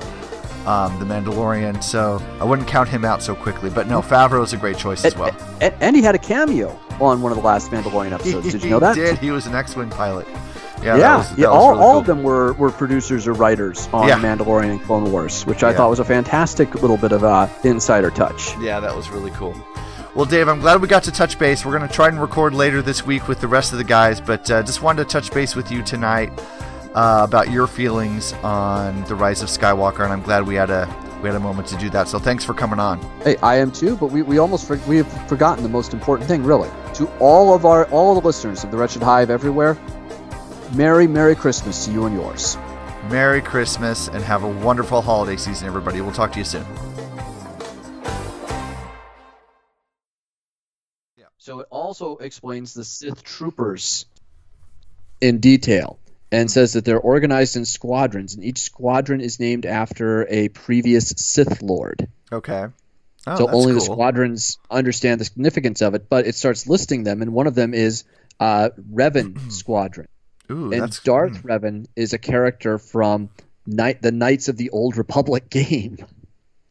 um, 0.70 0.98
The 0.98 1.04
Mandalorian, 1.04 1.82
so 1.82 2.22
I 2.40 2.44
wouldn't 2.44 2.68
count 2.68 2.88
him 2.88 3.04
out 3.04 3.22
so 3.22 3.34
quickly. 3.34 3.70
But 3.70 3.86
no, 3.88 4.00
Favreau 4.00 4.42
is 4.44 4.52
a 4.52 4.56
great 4.56 4.76
choice 4.78 5.04
as 5.04 5.16
well. 5.16 5.34
And, 5.60 5.74
and 5.80 5.96
he 5.96 6.02
had 6.02 6.14
a 6.14 6.18
cameo 6.18 6.78
on 7.00 7.22
one 7.22 7.32
of 7.32 7.38
the 7.38 7.44
last 7.44 7.70
Mandalorian 7.70 8.12
episodes. 8.18 8.52
Did 8.52 8.62
you 8.62 8.70
know 8.70 8.78
that? 8.80 8.96
He 8.96 9.02
did. 9.02 9.18
He 9.18 9.30
was 9.30 9.46
an 9.46 9.54
X-wing 9.54 9.90
pilot. 9.90 10.26
Yeah, 10.82 10.94
Yeah, 10.94 10.96
that 10.98 11.16
was, 11.18 11.28
that 11.30 11.38
yeah. 11.38 11.46
All, 11.46 11.70
really 11.72 11.82
all 11.82 11.90
cool. 11.92 12.00
of 12.00 12.06
them 12.06 12.22
were, 12.22 12.52
were 12.54 12.70
producers 12.70 13.26
or 13.26 13.32
writers 13.34 13.88
on 13.92 14.08
Yeah. 14.08 14.18
Mandalorian 14.18 14.70
and 14.70 14.82
Clone 14.82 15.10
Wars, 15.12 15.44
which 15.44 15.62
I 15.62 15.70
Yeah. 15.70 15.76
thought 15.76 15.90
was 15.90 15.98
a 15.98 16.04
fantastic 16.04 16.74
little 16.76 16.96
bit 16.96 17.12
of 17.12 17.22
uh, 17.24 17.48
insider 17.64 18.10
touch. 18.10 18.56
Yeah, 18.58 18.80
that 18.80 18.94
was 18.96 19.10
really 19.10 19.30
cool. 19.32 19.54
Well, 20.14 20.24
Dave, 20.24 20.48
I'm 20.48 20.58
glad 20.60 20.80
we 20.82 20.88
got 20.88 21.04
to 21.04 21.12
touch 21.12 21.38
base. 21.38 21.64
We're 21.64 21.76
going 21.76 21.86
to 21.88 21.94
try 21.94 22.08
and 22.08 22.20
record 22.20 22.52
later 22.54 22.80
this 22.82 23.04
week 23.06 23.28
with 23.28 23.40
the 23.40 23.46
rest 23.46 23.72
of 23.72 23.78
the 23.78 23.84
guys, 23.84 24.20
but 24.20 24.50
uh, 24.50 24.62
just 24.62 24.82
wanted 24.82 25.04
to 25.04 25.10
touch 25.10 25.32
base 25.32 25.54
with 25.54 25.70
you 25.70 25.82
tonight 25.82 26.32
uh, 26.94 27.20
about 27.22 27.50
your 27.50 27.66
feelings 27.66 28.32
on 28.42 29.04
the 29.04 29.14
Rise 29.14 29.42
of 29.42 29.48
Skywalker, 29.48 30.00
and 30.00 30.12
I'm 30.12 30.22
glad 30.22 30.46
we 30.46 30.54
had 30.54 30.70
a 30.70 30.86
we 31.22 31.28
had 31.28 31.36
a 31.36 31.40
moment 31.40 31.68
to 31.68 31.76
do 31.76 31.90
that. 31.90 32.08
So 32.08 32.18
thanks 32.18 32.44
for 32.44 32.54
coming 32.54 32.80
on. 32.80 32.98
Hey, 33.22 33.36
I 33.42 33.56
am 33.56 33.70
too, 33.70 33.96
but 33.96 34.06
we, 34.06 34.22
we 34.22 34.38
almost 34.38 34.66
for, 34.66 34.76
we 34.88 34.96
have 34.96 35.28
forgotten 35.28 35.62
the 35.62 35.68
most 35.68 35.92
important 35.92 36.28
thing, 36.28 36.42
really. 36.42 36.70
To 36.94 37.06
all 37.18 37.54
of 37.54 37.66
our 37.66 37.84
all 37.90 38.18
the 38.18 38.26
listeners 38.26 38.64
of 38.64 38.70
the 38.70 38.76
Wretched 38.76 39.02
Hive 39.02 39.30
everywhere, 39.30 39.76
Merry 40.74 41.06
Merry 41.06 41.34
Christmas 41.34 41.84
to 41.84 41.92
you 41.92 42.06
and 42.06 42.14
yours. 42.14 42.56
Merry 43.08 43.42
Christmas 43.42 44.08
and 44.08 44.22
have 44.24 44.44
a 44.44 44.48
wonderful 44.48 45.02
holiday 45.02 45.36
season, 45.36 45.66
everybody. 45.66 46.00
We'll 46.00 46.12
talk 46.12 46.32
to 46.32 46.38
you 46.38 46.44
soon. 46.44 46.66
So 51.38 51.60
it 51.60 51.66
also 51.70 52.18
explains 52.18 52.74
the 52.74 52.84
Sith 52.84 53.24
troopers 53.24 54.04
in 55.20 55.38
detail 55.38 55.98
and 56.32 56.50
says 56.50 56.74
that 56.74 56.84
they're 56.84 57.00
organized 57.00 57.56
in 57.56 57.64
squadrons, 57.64 58.34
and 58.34 58.44
each 58.44 58.62
squadron 58.62 59.20
is 59.20 59.40
named 59.40 59.66
after 59.66 60.26
a 60.28 60.48
previous 60.48 61.08
Sith 61.16 61.62
Lord. 61.62 62.08
Okay. 62.32 62.66
Oh, 63.26 63.36
so 63.36 63.50
only 63.50 63.74
the 63.74 63.80
squadrons 63.80 64.58
understand 64.70 65.20
the 65.20 65.24
significance 65.24 65.82
of 65.82 65.94
it, 65.94 66.08
but 66.08 66.26
it 66.26 66.34
starts 66.34 66.66
listing 66.66 67.04
them, 67.04 67.20
and 67.20 67.32
one 67.32 67.46
of 67.46 67.54
them 67.54 67.74
is 67.74 68.04
uh, 68.38 68.70
Revan 68.92 69.38
Squadron. 69.52 70.08
Ooh, 70.50 70.72
and 70.72 70.82
that's 70.82 71.00
Darth 71.00 71.38
hmm. 71.38 71.48
Revan 71.48 71.86
is 71.96 72.12
a 72.12 72.18
character 72.18 72.78
from 72.78 73.30
Night, 73.66 74.02
the 74.02 74.10
Knights 74.10 74.48
of 74.48 74.56
the 74.56 74.70
Old 74.70 74.96
Republic 74.96 75.50
game. 75.50 75.98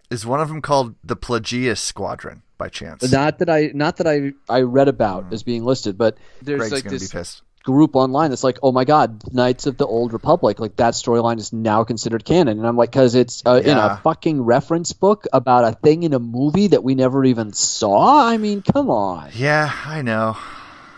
Is 0.09 0.25
one 0.25 0.41
of 0.41 0.47
them 0.47 0.61
called 0.61 0.95
the 1.03 1.15
Plagueis 1.15 1.77
Squadron 1.77 2.41
by 2.57 2.69
chance? 2.69 3.11
Not 3.11 3.39
that 3.39 3.49
I, 3.49 3.71
not 3.75 3.97
that 3.97 4.07
I, 4.07 4.33
I 4.49 4.61
read 4.61 4.87
about 4.87 5.31
as 5.31 5.43
being 5.43 5.63
listed, 5.63 5.99
but 5.99 6.17
there's 6.41 6.59
Greg's 6.59 6.73
like 6.73 6.83
gonna 6.85 6.97
this 6.97 7.11
be 7.11 7.17
pissed. 7.17 7.43
Group 7.63 7.95
online 7.95 8.29
that's 8.29 8.43
like, 8.43 8.59
oh 8.63 8.71
my 8.71 8.85
god, 8.85 9.21
Knights 9.33 9.67
of 9.67 9.77
the 9.77 9.85
Old 9.85 10.13
Republic, 10.13 10.59
like 10.59 10.75
that 10.77 10.93
storyline 10.93 11.37
is 11.37 11.53
now 11.53 11.83
considered 11.83 12.25
canon, 12.25 12.57
and 12.57 12.67
I'm 12.67 12.77
like, 12.77 12.91
because 12.91 13.15
it's 13.15 13.43
uh, 13.45 13.61
in 13.63 13.77
a 13.77 13.97
fucking 14.03 14.41
reference 14.41 14.93
book 14.93 15.25
about 15.33 15.65
a 15.65 15.73
thing 15.73 16.03
in 16.03 16.13
a 16.13 16.19
movie 16.19 16.67
that 16.67 16.83
we 16.83 16.95
never 16.95 17.23
even 17.25 17.53
saw. 17.53 18.27
I 18.27 18.37
mean, 18.37 18.61
come 18.61 18.89
on. 18.89 19.29
Yeah, 19.33 19.71
I 19.85 20.01
know. 20.01 20.37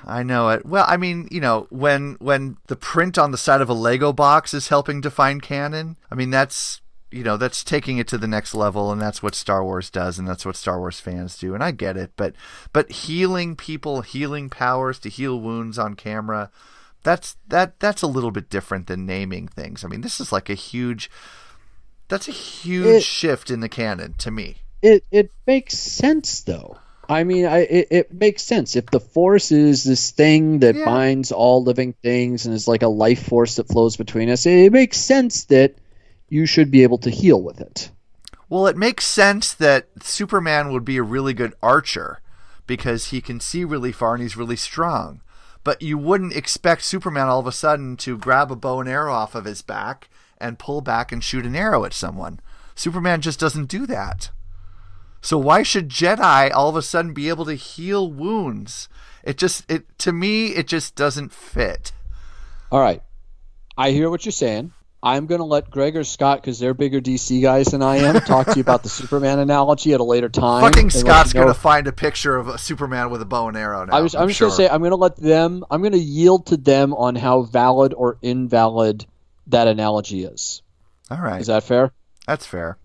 I 0.06 0.24
know 0.24 0.50
it. 0.50 0.66
Well, 0.66 0.86
I 0.88 0.98
mean, 0.98 1.28
you 1.32 1.40
know, 1.40 1.68
when 1.70 2.18
when 2.20 2.58
the 2.68 2.76
print 2.76 3.18
on 3.18 3.32
the 3.32 3.38
side 3.38 3.62
of 3.62 3.70
a 3.70 3.74
Lego 3.74 4.12
box 4.12 4.54
is 4.54 4.68
helping 4.68 5.02
define 5.02 5.42
canon, 5.42 5.96
I 6.12 6.16
mean 6.16 6.32
that's 6.32 6.81
you 7.12 7.24
know, 7.24 7.38
that's 7.38 7.64
taking 7.64 7.98
it 7.98 8.08
to 8.08 8.18
the 8.18 8.28
next 8.28 8.56
level 8.56 8.92
and 8.92 9.02
that's 9.02 9.22
what 9.22 9.36
Star 9.36 9.64
Wars 9.64 9.90
does 9.90 10.18
and 10.18 10.28
that's 10.28 10.46
what 10.46 10.56
Star 10.56 10.80
Wars 10.80 11.00
fans 11.00 11.38
do 11.38 11.54
and 11.54 11.64
I 11.64 11.72
get 11.72 11.98
it, 11.98 12.12
but 12.16 12.34
but 12.74 12.92
healing 12.92 13.56
people, 13.56 14.02
healing 14.02 14.50
powers 14.50 14.98
to 15.00 15.10
heal 15.10 15.40
wounds 15.40 15.78
on 15.78 15.96
camera, 15.96 16.50
that's 17.04 17.36
that 17.48 17.80
that's 17.80 18.02
a 18.02 18.08
little 18.08 18.32
bit 18.32 18.50
different 18.50 18.88
than 18.88 19.06
naming 19.06 19.48
things. 19.48 19.84
I 19.84 19.88
mean, 19.88 20.02
this 20.02 20.20
is 20.20 20.32
like 20.32 20.50
a 20.50 20.54
huge 20.56 21.10
that's 22.08 22.28
a 22.28 22.32
huge 22.32 22.86
It- 22.88 23.04
shift 23.04 23.50
in 23.52 23.60
the 23.60 23.70
canon 23.70 24.14
to 24.20 24.32
me. 24.32 24.58
It 24.82 25.04
it 25.12 25.32
makes 25.46 25.78
sense 25.78 26.42
though. 26.42 26.78
I 27.10 27.24
mean, 27.26 27.46
I 27.46 27.60
it, 27.60 27.88
it 27.92 28.14
makes 28.14 28.42
sense 28.42 28.76
if 28.76 28.86
the 28.86 29.00
Force 29.02 29.52
is 29.52 29.84
this 29.84 30.12
thing 30.12 30.60
that 30.60 30.76
Yeah. 30.76 30.86
binds 30.86 31.32
all 31.32 31.62
living 31.64 31.94
things 32.02 32.46
and 32.46 32.56
is 32.56 32.68
like 32.70 32.84
a 32.84 32.88
life 32.88 33.24
force 33.28 33.56
that 33.58 33.68
flows 33.68 33.98
between 33.98 34.30
us. 34.30 34.46
It 34.46 34.72
makes 34.72 34.98
sense 34.98 35.44
that 35.46 35.76
you 36.32 36.46
should 36.46 36.72
be 36.72 36.82
able 36.82 36.98
to 36.98 37.10
heal 37.10 37.42
with 37.42 37.60
it. 37.60 37.92
Well, 38.48 38.66
it 38.66 38.78
makes 38.78 39.06
sense 39.06 39.54
that 39.54 39.90
Superman 40.02 40.72
would 40.72 40.86
be 40.86 40.96
a 40.96 41.04
really 41.04 41.34
good 41.34 41.54
archer 41.62 42.22
because 42.66 43.08
he 43.08 43.20
can 43.20 43.42
see 43.42 43.66
really 43.66 43.92
far 43.92 44.14
and 44.14 44.24
he's 44.24 44.38
really 44.38 44.56
strong. 44.56 45.20
But 45.66 45.82
you 45.82 45.98
wouldn't 45.98 46.36
expect 46.36 46.84
Superman 46.84 47.28
all 47.28 47.42
of 47.42 47.48
a 47.48 47.52
sudden 47.52 47.98
to 47.98 48.18
grab 48.18 48.50
a 48.50 48.56
bow 48.56 48.80
and 48.80 48.90
arrow 48.90 49.14
off 49.14 49.36
of 49.36 49.44
his 49.44 49.62
back 49.62 50.10
and 50.38 50.58
pull 50.58 50.80
back 50.80 51.12
and 51.12 51.22
shoot 51.22 51.46
an 51.46 51.56
arrow 51.56 51.84
at 51.84 51.94
someone. 51.94 52.40
Superman 52.76 53.20
just 53.20 53.40
doesn't 53.40 53.66
do 53.66 53.86
that. 53.88 54.32
So 55.20 55.38
why 55.38 55.64
should 55.64 55.90
Jedi 55.90 56.50
all 56.54 56.70
of 56.70 56.78
a 56.78 56.82
sudden 56.82 57.14
be 57.14 57.28
able 57.28 57.46
to 57.46 57.56
heal 57.56 58.10
wounds? 58.10 58.88
It 59.24 59.38
just 59.38 59.70
it 59.70 59.86
to 60.00 60.14
me 60.14 60.48
it 60.48 60.68
just 60.68 60.96
doesn't 60.96 61.34
fit. 61.34 61.92
All 62.72 62.80
right, 62.80 63.04
I 63.78 63.92
hear 63.92 64.10
what 64.10 64.26
you're 64.26 64.32
saying. 64.32 64.72
I'm 65.04 65.26
going 65.26 65.40
to 65.40 65.46
let 65.46 65.70
Greg 65.72 65.98
or 65.98 66.04
Scott, 66.04 66.42
because 66.42 66.60
they're 66.60 66.74
bigger 66.74 67.02
DC 67.02 67.42
guys 67.42 67.68
than 67.68 67.82
I 67.82 67.98
am, 67.98 68.22
talk 68.22 68.48
to 68.48 68.56
you 68.56 68.62
about 68.62 68.84
the 68.84 68.90
Superman 68.90 69.40
analogy 69.40 69.94
at 69.94 70.00
a 70.00 70.04
later 70.04 70.30
time. 70.30 70.62
Fucking 70.62 70.92
Scott's 70.92 71.34
gonna 71.34 71.56
find 71.56 71.88
a 71.88 71.92
picture 71.92 72.36
of 72.36 72.48
a 72.48 72.58
Superman 72.58 73.10
with 73.10 73.22
a 73.22 73.26
bow 73.26 73.48
and 73.48 73.58
arrow 73.58 73.86
now. 73.86 73.98
I 73.98 74.02
was, 74.02 74.14
I'm, 74.14 74.28
just 74.28 74.38
sure. 74.38 74.50
going 74.50 74.58
to 74.58 74.64
say, 74.64 74.70
I'm 74.70 74.82
going 74.82 74.92
to 74.92 74.98
let 74.98 75.16
them, 75.16 75.64
I'm 75.72 75.82
going 75.82 75.94
to 75.94 75.98
yield 75.98 76.48
to 76.48 76.58
them 76.58 76.94
on 76.94 77.16
how 77.16 77.42
valid 77.42 77.94
or 77.96 78.18
invalid 78.22 79.06
that 79.48 79.68
analogy 79.68 80.24
is. 80.24 80.62
All 81.10 81.20
right. 81.20 81.42
Is 81.42 81.48
that 81.48 81.64
fair? 81.64 81.92
That's 82.28 82.46
fair. 82.46 82.78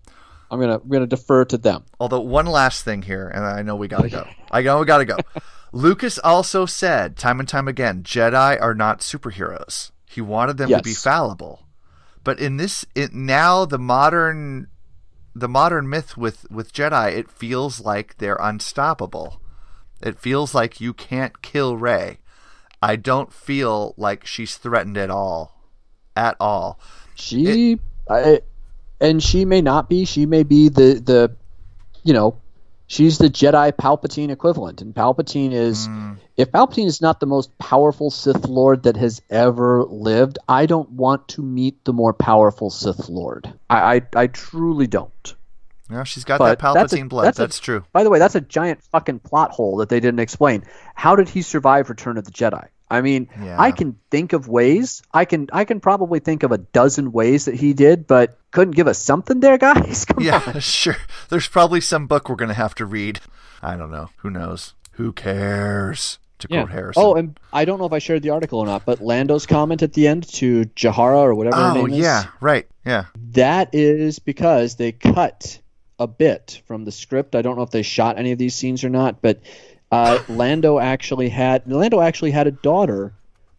I'm 0.49 0.59
gonna 0.59 0.75
I'm 0.75 0.89
gonna 0.89 1.07
defer 1.07 1.45
to 1.45 1.57
them. 1.57 1.83
Although 1.99 2.21
one 2.21 2.45
last 2.45 2.85
thing 2.85 3.01
here, 3.01 3.27
and 3.27 3.45
I 3.45 3.61
know 3.61 3.75
we 3.75 3.87
gotta 3.87 4.09
go. 4.09 4.27
I 4.51 4.61
know 4.61 4.79
we 4.79 4.85
gotta 4.85 5.05
go. 5.05 5.17
Lucas 5.73 6.17
also 6.19 6.65
said 6.65 7.17
time 7.17 7.39
and 7.39 7.49
time 7.49 7.67
again, 7.67 8.03
Jedi 8.03 8.59
are 8.61 8.73
not 8.73 9.01
superheroes. 9.01 9.91
He 10.05 10.21
wanted 10.21 10.57
them 10.57 10.69
to 10.69 10.81
be 10.81 10.93
fallible, 10.93 11.66
but 12.27 12.41
in 12.41 12.57
this, 12.57 12.85
it, 12.93 13.13
now 13.13 13.63
the 13.63 13.79
modern, 13.79 14.67
the 15.33 15.47
modern 15.47 15.89
myth 15.89 16.17
with 16.17 16.45
with 16.51 16.73
Jedi, 16.73 17.15
it 17.15 17.31
feels 17.31 17.79
like 17.79 18.17
they're 18.17 18.37
unstoppable. 18.41 19.39
It 20.01 20.19
feels 20.19 20.53
like 20.53 20.81
you 20.81 20.93
can't 20.93 21.41
kill 21.41 21.77
Rey. 21.77 22.19
I 22.81 22.97
don't 22.97 23.31
feel 23.31 23.93
like 23.95 24.25
she's 24.25 24.57
threatened 24.57 24.97
at 24.97 25.09
all, 25.09 25.71
at 26.17 26.35
all. 26.37 26.81
She, 27.15 27.79
I, 28.09 28.41
and 28.99 29.23
she 29.23 29.45
may 29.45 29.61
not 29.61 29.87
be. 29.87 30.03
She 30.03 30.25
may 30.25 30.43
be 30.43 30.67
the 30.67 31.01
the, 31.01 31.33
you 32.03 32.11
know, 32.11 32.41
she's 32.87 33.17
the 33.17 33.29
Jedi 33.29 33.71
Palpatine 33.73 34.29
equivalent, 34.31 34.81
and 34.81 34.95
Palpatine 34.95 35.51
is. 35.51 35.85
Hmm. 35.85 36.13
If 36.35 36.51
Palpatine 36.51 36.85
is 36.85 37.01
not 37.01 37.19
the 37.19 37.25
most 37.25 37.57
powerful 37.57 38.11
Sith 38.11 38.47
Lord 38.47 38.83
that 38.83 38.95
has 38.97 39.21
ever 39.29 39.83
lived, 39.85 40.37
I 40.47 40.65
don't 40.67 40.89
want 40.91 41.27
to 41.29 41.41
meet 41.41 41.83
the 41.85 41.93
more 41.93 42.13
powerful 42.13 42.69
Sith 42.69 43.09
Lord. 43.09 43.51
I 43.69 43.95
I, 43.95 44.01
I 44.15 44.27
truly 44.27 44.87
don't. 44.87 45.35
Yeah, 45.89 46.03
she's 46.03 46.25
got 46.25 46.39
But 46.39 46.59
that 46.59 46.73
that's 46.73 46.93
a- 46.93 46.97
Palpatine 46.97 47.09
blood. 47.09 47.25
that's 47.25 47.37
That's, 47.37 47.57
a- 47.59 47.61
true. 47.61 47.83
By 47.93 48.03
the 48.03 48.09
way, 48.09 48.19
that's 48.19 48.35
a 48.35 48.41
giant 48.41 48.83
fucking 48.83 49.19
plot 49.19 49.51
hole 49.51 49.77
that 49.77 49.87
they 49.89 49.99
didn't 50.01 50.19
explain. 50.19 50.63
How 50.95 51.15
did 51.15 51.29
he 51.29 51.41
survive 51.41 51.89
Return 51.89 52.17
of 52.17 52.25
the 52.25 52.31
Jedi? 52.31 52.67
I 52.89 53.01
mean, 53.01 53.27
Yeah. 53.43 53.59
I 53.59 53.71
can 53.71 53.97
think 54.11 54.33
of 54.33 54.47
ways. 54.47 55.01
I 55.13 55.25
can 55.25 55.47
I 55.51 55.65
can 55.65 55.79
probably 55.79 56.19
think 56.19 56.43
of 56.43 56.51
a 56.51 56.57
dozen 56.57 57.11
ways 57.11 57.45
that 57.45 57.55
he 57.55 57.73
did, 57.73 58.07
but 58.07 58.37
couldn't 58.51 58.75
give 58.75 58.87
us 58.87 58.97
something 58.99 59.39
there, 59.41 59.57
guys. 59.69 60.05
Come 60.05 60.17
on. 60.19 60.23
Yeah, 60.23 60.59
sure. 60.59 60.95
There's 61.29 61.47
probably 61.47 61.81
some 61.81 62.07
book 62.07 62.29
we're 62.29 62.35
gonna 62.35 62.53
have 62.53 62.75
to 62.75 62.85
read. 62.85 63.19
I 63.61 63.75
don't 63.75 63.91
know. 63.91 64.09
Who 64.17 64.29
knows? 64.29 64.73
Who 64.93 65.11
cares? 65.13 66.19
To 66.39 66.47
quote 66.47 66.69
Harrison. 66.69 67.01
Oh, 67.03 67.15
and 67.15 67.39
I 67.51 67.65
don't 67.65 67.79
know 67.79 67.85
if 67.87 67.93
I 67.93 67.97
shared 67.97 68.21
the 68.21 68.29
article 68.29 68.59
or 68.59 68.65
not, 68.67 68.85
but 68.85 69.01
Lando's 69.01 69.47
comment 69.47 69.81
at 69.81 69.93
the 69.93 70.07
end 70.07 70.27
to 70.33 70.65
Jahara 70.75 71.17
or 71.17 71.33
whatever 71.33 71.55
her 71.57 71.71
Oh, 71.71 71.73
name 71.85 71.93
is. 71.93 71.97
yeah, 71.97 72.25
right. 72.39 72.67
Yeah. 72.85 73.05
That 73.31 73.73
is 73.73 74.19
because 74.19 74.75
they 74.75 74.91
cut 74.91 75.59
a 75.97 76.05
bit 76.05 76.61
from 76.67 76.85
the 76.85 76.91
script. 76.91 77.35
I 77.35 77.41
don't 77.41 77.55
know 77.55 77.63
if 77.63 77.71
they 77.71 77.81
shot 77.81 78.19
any 78.19 78.33
of 78.33 78.37
these 78.37 78.53
scenes 78.53 78.83
or 78.83 78.89
not, 78.89 79.19
but 79.19 79.39
uh, 79.91 80.19
Lando 80.27 80.79
actually 80.79 81.29
had 81.29 81.63
Lando 81.71 82.01
actually 82.01 82.31
had 82.31 82.47
a 82.47 82.51
daughter 82.51 83.13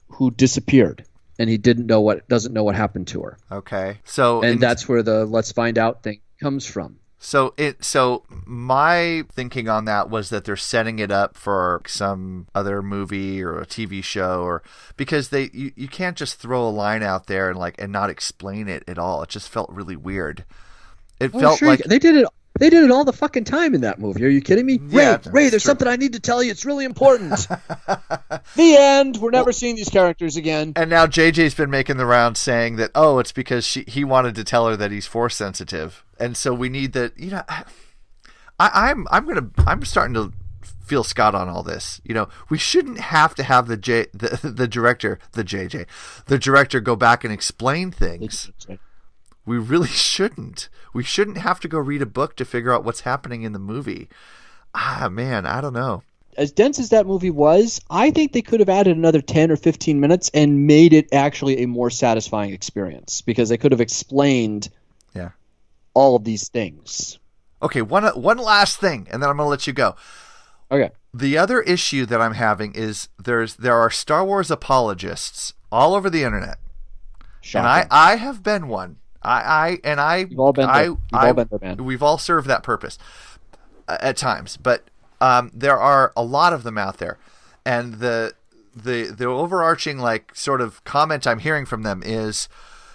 who 0.09 0.31
disappeared, 0.31 1.05
and 1.38 1.49
he 1.49 1.57
didn't 1.59 1.87
know 1.87 2.01
what 2.01 2.29
doesn't 2.29 2.53
know 2.53 2.64
what 2.64 2.75
happened 2.75 3.09
to 3.09 3.23
her, 3.23 3.38
Okay. 3.51 3.99
So 4.05 4.43
and 4.43 4.55
in- 4.55 4.59
that's 4.59 4.88
where 4.88 5.03
the 5.03 5.25
let's 5.25 5.53
find 5.53 5.79
out 5.79 6.03
thing 6.03 6.21
comes 6.41 6.67
from. 6.67 6.99
So 7.21 7.53
it 7.57 7.85
so 7.85 8.25
my 8.47 9.25
thinking 9.33 9.69
on 9.69 9.87
that 9.87 10.09
was 10.09 10.31
that 10.31 10.45
they're 10.45 10.57
setting 10.57 11.01
it 11.01 11.11
up 11.11 11.37
for 11.37 11.83
some 11.87 12.47
other 12.55 12.81
movie 12.81 13.43
or 13.43 13.59
a 13.59 13.67
TV 13.67 14.05
show 14.05 14.43
or 14.43 14.62
because 14.97 15.31
they 15.31 15.51
you, 15.53 15.73
you 15.75 15.88
can't 15.88 16.17
just 16.17 16.38
throw 16.38 16.69
a 16.69 16.71
line 16.71 17.03
out 17.03 17.27
there 17.27 17.51
and 17.51 17.59
like 17.59 17.75
and 17.81 17.91
not 17.91 18.09
explain 18.09 18.69
it 18.69 18.85
at 18.87 18.99
all. 18.99 19.23
It 19.25 19.31
just 19.31 19.49
felt 19.49 19.69
really 19.71 19.97
weird. 19.97 20.45
It 21.19 21.33
felt 21.33 21.61
like 21.61 21.81
they 21.81 21.99
did 21.99 22.14
it. 22.14 22.29
They 22.59 22.71
did 22.71 22.85
it 22.85 22.90
all 22.90 23.05
the 23.05 23.12
fucking 23.12 23.44
time 23.44 23.75
in 23.75 23.83
that 23.83 23.99
movie. 23.99 24.25
Are 24.25 24.29
you 24.29 24.40
kidding 24.40 24.66
me? 24.66 24.81
Yeah, 24.88 25.18
Rey, 25.27 25.44
Rey, 25.44 25.49
there's 25.49 25.62
true. 25.62 25.71
something 25.71 25.88
I 25.88 25.97
need 25.97 26.14
to 26.14 26.21
tell 26.21 26.42
you. 26.42 26.51
It's 26.51 26.64
really 26.64 26.85
important. 26.85 27.47
the 28.57 28.77
end. 28.77 29.16
We're 29.18 29.31
never 29.31 29.53
seeing 29.53 29.77
these 29.77 29.88
characters 29.88 30.37
again. 30.37 30.73
and 30.77 30.90
now 30.90 31.07
JJ's 31.07 31.55
been 31.55 31.71
making 31.71 31.97
the 31.97 32.07
rounds 32.07 32.40
saying 32.40 32.77
that 32.77 32.90
oh 32.94 33.18
it's 33.18 33.33
because 33.33 33.64
she 33.64 33.85
he 33.87 34.05
wanted 34.05 34.35
to 34.35 34.44
tell 34.44 34.66
her 34.68 34.77
that 34.77 34.90
he's 34.90 35.07
force 35.07 35.37
sensitive 35.37 36.05
and 36.18 36.37
so 36.37 36.53
we 36.53 36.68
need 36.68 36.92
that 36.92 37.18
you 37.18 37.31
know 37.31 37.42
I, 37.49 37.64
I'm 38.59 39.07
I'm 39.11 39.27
gonna 39.27 39.51
I'm 39.66 39.85
starting 39.85 40.14
to 40.14 40.33
feel 40.85 41.05
Scott 41.05 41.35
on 41.35 41.49
all 41.49 41.62
this 41.62 42.01
you 42.05 42.14
know 42.14 42.29
we 42.49 42.59
shouldn't 42.59 42.99
have 42.99 43.35
to 43.37 43.42
have 43.42 43.68
the 43.68 43.77
J 43.77 44.07
the, 44.12 44.40
the 44.55 44.66
director 44.66 45.18
the 45.33 45.44
JJ 45.44 45.87
the 46.27 46.38
director 46.38 46.81
go 46.81 46.97
back 46.97 47.25
and 47.25 47.33
explain 47.33 47.90
things 47.90 48.51
we 49.48 49.58
really 49.58 49.88
shouldn't 50.11 50.68
we 50.92 51.02
shouldn't 51.02 51.38
have 51.38 51.61
to 51.61 51.68
go 51.68 51.78
read 51.78 52.02
a 52.02 52.06
book 52.06 52.37
to 52.37 52.44
figure 52.44 52.72
out 52.72 52.84
what's 52.84 53.00
happening 53.00 53.42
in 53.42 53.52
the 53.52 53.58
movie 53.58 54.08
ah 54.74 55.08
man 55.11 55.46
I 55.46 55.61
don't 55.61 55.72
know 55.72 56.02
as 56.37 56.52
dense 56.52 56.78
as 56.78 56.90
that 56.90 57.04
movie 57.08 57.30
was, 57.30 57.80
I 57.90 58.12
think 58.12 58.32
they 58.32 58.42
could 58.42 58.61
have 58.61 58.68
added 58.68 58.96
another 58.96 59.20
10 59.20 59.50
or 59.50 59.56
15 59.56 59.98
minutes 59.98 60.30
and 60.32 60.68
made 60.68 60.92
it 60.92 61.12
actually 61.12 61.64
a 61.64 61.66
more 61.66 61.90
satisfying 61.90 62.52
experience 62.52 63.22
because 63.22 63.48
they 63.48 63.56
could 63.56 63.72
have 63.72 63.80
explained 63.80 64.68
yeah 65.14 65.30
all 65.94 66.14
of 66.14 66.22
these 66.22 66.48
things. 66.48 67.18
okay 67.61 67.82
one 67.82 68.04
one 68.20 68.38
last 68.38 68.78
thing 68.78 69.08
and 69.11 69.20
then 69.20 69.28
I'm 69.30 69.37
gonna 69.37 69.48
let 69.48 69.66
you 69.66 69.72
go 69.72 69.96
Okay. 70.70 70.90
The 71.14 71.38
other 71.38 71.62
issue 71.62 72.04
that 72.06 72.20
I'm 72.20 72.34
having 72.34 72.74
is 72.74 73.08
there's 73.18 73.56
there 73.56 73.76
are 73.76 73.90
Star 73.90 74.24
Wars 74.24 74.50
apologists 74.50 75.54
all 75.72 75.94
over 75.94 76.11
the 76.11 76.22
internet, 76.24 76.58
Shocking. 77.40 77.66
and 77.66 77.88
I 77.90 78.12
I 78.12 78.16
have 78.16 78.42
been 78.42 78.68
one. 78.68 78.96
I 79.22 79.40
I 79.40 79.78
and 79.85 80.00
I 80.00 80.16
You've 80.18 80.38
all 80.38 80.52
been 80.52 80.68
I, 80.68 80.83
there. 80.83 80.88
You've 80.88 80.98
I- 81.12 81.26
all 81.28 81.35
been 81.35 81.48
there, 81.50 81.59
man. 81.62 81.85
We've 81.85 82.02
all 82.02 82.18
served 82.18 82.46
that 82.48 82.62
purpose 82.62 82.98
uh, 83.87 83.98
at 84.00 84.16
times, 84.16 84.57
but 84.57 84.85
um, 85.20 85.50
there 85.54 85.78
are 85.78 86.12
a 86.16 86.22
lot 86.22 86.52
of 86.52 86.62
them 86.62 86.78
out 86.78 86.98
there, 86.98 87.18
and 87.64 87.94
the 87.94 88.35
the 88.74 89.14
the 89.16 89.26
overarching 89.26 89.98
like 89.98 90.35
sort 90.35 90.61
of 90.61 90.83
comment 90.85 91.26
I'm 91.26 91.40
hearing 91.40 91.66
from 91.66 91.83
them 91.83 92.02
is 92.04 92.48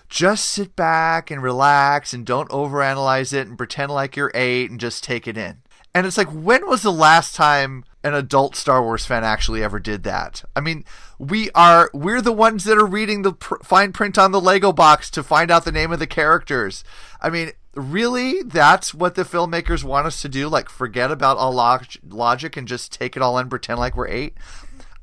just 0.09 0.45
sit 0.45 0.75
back 0.75 1.31
and 1.31 1.41
relax 1.41 2.13
and 2.13 2.25
don't 2.25 2.49
overanalyze 2.49 3.33
it 3.33 3.47
and 3.47 3.57
pretend 3.57 3.91
like 3.91 4.15
you're 4.15 4.31
eight 4.36 4.69
and 4.69 4.79
just 4.79 5.03
take 5.03 5.27
it 5.27 5.38
in. 5.38 5.57
And 5.95 6.05
it's 6.05 6.17
like, 6.17 6.29
when 6.29 6.67
was 6.67 6.83
the 6.83 6.91
last 6.91 7.36
time 7.36 7.83
an 8.03 8.13
adult 8.13 8.55
Star 8.55 8.83
Wars 8.83 9.05
fan 9.05 9.23
actually 9.23 9.63
ever 9.63 9.79
did 9.79 10.03
that? 10.03 10.43
I 10.55 10.61
mean, 10.61 10.83
we 11.17 11.49
are 11.51 11.89
we're 11.93 12.21
the 12.21 12.31
ones 12.31 12.63
that 12.65 12.77
are 12.77 12.85
reading 12.85 13.21
the 13.21 13.33
pr- 13.33 13.63
fine 13.63 13.93
print 13.93 14.17
on 14.17 14.31
the 14.31 14.41
Lego 14.41 14.71
box 14.71 15.09
to 15.11 15.23
find 15.23 15.49
out 15.49 15.65
the 15.65 15.71
name 15.71 15.91
of 15.91 15.99
the 15.99 16.07
characters. 16.07 16.83
I 17.21 17.29
mean, 17.29 17.51
really, 17.75 18.43
that's 18.43 18.93
what 18.93 19.15
the 19.15 19.23
filmmakers 19.23 19.83
want 19.83 20.07
us 20.07 20.21
to 20.21 20.29
do? 20.29 20.47
Like, 20.47 20.69
forget 20.69 21.11
about 21.11 21.37
all 21.37 21.53
log- 21.53 21.85
logic 22.07 22.57
and 22.57 22.67
just 22.67 22.91
take 22.91 23.15
it 23.15 23.21
all 23.21 23.37
in, 23.37 23.49
pretend 23.49 23.79
like 23.79 23.95
we're 23.95 24.07
eight. 24.07 24.35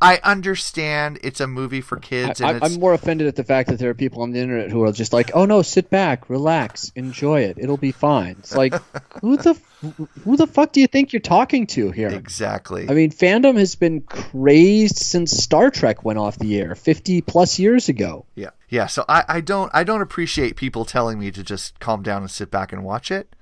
I 0.02 0.18
understand 0.24 1.18
it's 1.22 1.40
a 1.40 1.46
movie 1.46 1.82
for 1.82 1.98
kids, 1.98 2.40
I, 2.40 2.48
and 2.48 2.62
it's 2.62 2.74
am 2.74 2.80
more 2.80 2.94
offended 2.94 3.26
at 3.26 3.36
the 3.36 3.44
fact 3.44 3.68
that 3.68 3.78
there 3.78 3.90
are 3.90 3.94
people 3.94 4.22
on 4.22 4.30
the 4.30 4.40
internet 4.40 4.70
who 4.70 4.82
are 4.84 4.92
just 4.92 5.12
like, 5.12 5.30
"Oh 5.34 5.44
no, 5.44 5.60
sit 5.60 5.90
back, 5.90 6.30
relax, 6.30 6.90
enjoy 6.96 7.42
it. 7.42 7.58
It'll 7.58 7.76
be 7.76 7.92
fine." 7.92 8.36
It's 8.38 8.54
like, 8.54 8.72
who 9.20 9.36
the 9.36 9.60
who 9.80 10.36
the 10.36 10.46
fuck 10.46 10.72
do 10.72 10.80
you 10.80 10.86
think 10.86 11.12
you're 11.12 11.20
talking 11.20 11.66
to 11.68 11.90
here? 11.90 12.08
exactly. 12.08 12.86
I 12.88 12.94
mean, 12.94 13.10
fandom 13.10 13.56
has 13.56 13.74
been 13.74 14.02
crazed 14.02 14.96
since 14.96 15.30
Star 15.30 15.70
Trek 15.70 16.04
went 16.04 16.18
off 16.18 16.38
the 16.38 16.58
air 16.58 16.74
50 16.74 17.22
plus 17.22 17.58
years 17.58 17.88
ago. 17.88 18.26
Yeah, 18.34 18.50
yeah. 18.68 18.86
So 18.86 19.04
I, 19.08 19.24
I 19.28 19.40
don't 19.40 19.70
I 19.72 19.84
don't 19.84 20.02
appreciate 20.02 20.56
people 20.56 20.84
telling 20.84 21.18
me 21.18 21.30
to 21.30 21.42
just 21.42 21.80
calm 21.80 22.02
down 22.02 22.22
and 22.22 22.30
sit 22.30 22.50
back 22.50 22.72
and 22.72 22.84
watch 22.84 23.10
it, 23.10 23.34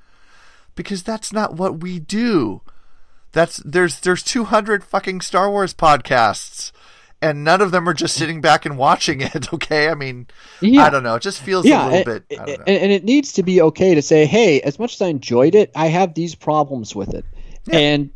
because 0.75 1.03
that's 1.03 1.33
not 1.33 1.55
what 1.55 1.81
we 1.81 1.99
do. 1.99 2.63
That's 3.33 3.59
there's 3.59 4.01
there's 4.01 4.23
200 4.23 4.85
fucking 4.85 5.21
Star 5.21 5.51
Wars 5.51 5.75
podcasts, 5.75 6.71
and 7.21 7.45
none 7.45 7.61
of 7.61 7.71
them 7.71 7.89
are 7.89 7.95
just 7.95 8.15
sitting 8.17 8.41
back 8.41 8.65
and 8.67 8.79
watching 8.79 9.21
it. 9.21 9.53
Okay, 9.53 9.89
I 9.89 9.95
mean, 9.95 10.27
Yeah. 10.61 10.85
I 10.85 10.91
don't 10.91 11.03
know. 11.03 11.17
It 11.17 11.23
just 11.23 11.41
feels 11.41 11.65
a 11.65 11.69
yeah, 11.69 11.85
little 11.89 11.97
and, 11.97 12.05
bit. 12.29 12.41
I 12.41 12.45
don't 12.45 12.59
know. 12.59 12.65
and, 12.67 12.83
and 12.85 12.93
it 12.93 13.05
needs 13.05 13.33
to 13.35 13.43
be 13.43 13.61
okay 13.63 13.95
to 13.95 14.03
say, 14.03 14.27
hey, 14.27 14.61
as 14.61 14.79
much 14.79 14.95
as 14.95 15.03
I 15.03 15.09
enjoyed 15.09 15.55
it, 15.55 15.71
I 15.75 15.87
have 15.87 16.15
these 16.15 16.35
problems 16.35 16.95
with 16.95 17.15
it, 17.15 17.25
and 17.71 18.11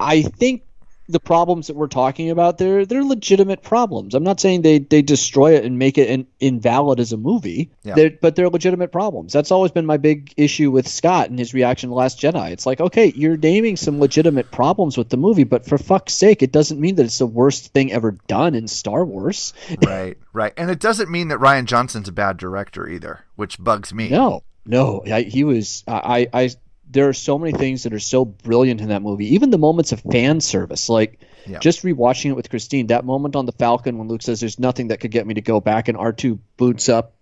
I 0.00 0.22
think 0.22 0.62
the 1.08 1.20
problems 1.20 1.66
that 1.66 1.76
we're 1.76 1.86
talking 1.86 2.30
about 2.30 2.58
they're 2.58 2.86
they're 2.86 3.04
legitimate 3.04 3.62
problems. 3.62 4.14
I'm 4.14 4.24
not 4.24 4.40
saying 4.40 4.62
they 4.62 4.78
they 4.78 5.02
destroy 5.02 5.54
it 5.54 5.64
and 5.64 5.78
make 5.78 5.98
it 5.98 6.08
in, 6.08 6.26
invalid 6.40 7.00
as 7.00 7.12
a 7.12 7.16
movie, 7.16 7.70
Yeah. 7.82 7.94
They're, 7.94 8.10
but 8.10 8.36
they're 8.36 8.48
legitimate 8.48 8.92
problems. 8.92 9.32
That's 9.32 9.50
always 9.50 9.72
been 9.72 9.86
my 9.86 9.98
big 9.98 10.32
issue 10.36 10.70
with 10.70 10.88
Scott 10.88 11.30
and 11.30 11.38
his 11.38 11.52
reaction 11.52 11.90
to 11.90 11.94
Last 11.94 12.20
Jedi. 12.20 12.52
It's 12.52 12.66
like, 12.66 12.80
okay, 12.80 13.12
you're 13.14 13.36
naming 13.36 13.76
some 13.76 14.00
legitimate 14.00 14.50
problems 14.50 14.96
with 14.96 15.10
the 15.10 15.16
movie, 15.16 15.44
but 15.44 15.66
for 15.66 15.76
fuck's 15.78 16.14
sake, 16.14 16.42
it 16.42 16.52
doesn't 16.52 16.80
mean 16.80 16.94
that 16.96 17.04
it's 17.04 17.18
the 17.18 17.26
worst 17.26 17.72
thing 17.72 17.92
ever 17.92 18.12
done 18.26 18.54
in 18.54 18.66
Star 18.68 19.04
Wars. 19.04 19.52
right, 19.84 20.16
right. 20.32 20.52
And 20.56 20.70
it 20.70 20.80
doesn't 20.80 21.10
mean 21.10 21.28
that 21.28 21.38
Rian 21.38 21.66
Johnson's 21.66 22.08
a 22.08 22.12
bad 22.12 22.36
director 22.38 22.88
either, 22.88 23.24
which 23.36 23.62
bugs 23.62 23.92
me. 23.92 24.08
No, 24.08 24.42
no, 24.66 25.02
I, 25.04 25.22
he 25.22 25.44
was. 25.44 25.84
I, 25.86 26.28
I, 26.32 26.50
there 26.90 27.08
are 27.08 27.12
so 27.12 27.38
many 27.38 27.52
things 27.52 27.82
that 27.82 27.92
are 27.92 27.98
so 27.98 28.24
brilliant 28.24 28.80
in 28.80 28.88
that 28.88 29.02
movie. 29.02 29.34
Even 29.34 29.50
the 29.50 29.58
moments 29.58 29.92
of 29.92 30.00
fan 30.00 30.40
service, 30.40 30.88
like 30.88 31.20
Yeah. 31.46 31.58
just 31.58 31.82
rewatching 31.82 32.30
it 32.30 32.36
with 32.36 32.50
Christine. 32.50 32.88
That 32.88 33.04
moment 33.04 33.36
on 33.36 33.46
the 33.46 33.52
Falcon 33.52 33.98
when 33.98 34.08
Luke 34.08 34.22
says, 34.22 34.40
"There's 34.40 34.58
nothing 34.58 34.88
that 34.88 35.00
could 35.00 35.10
get 35.10 35.26
me 35.26 35.34
to 35.34 35.40
go 35.40 35.60
back," 35.60 35.88
and 35.88 35.96
R 35.98 36.12
two 36.12 36.38
boots 36.56 36.88
up 36.88 37.14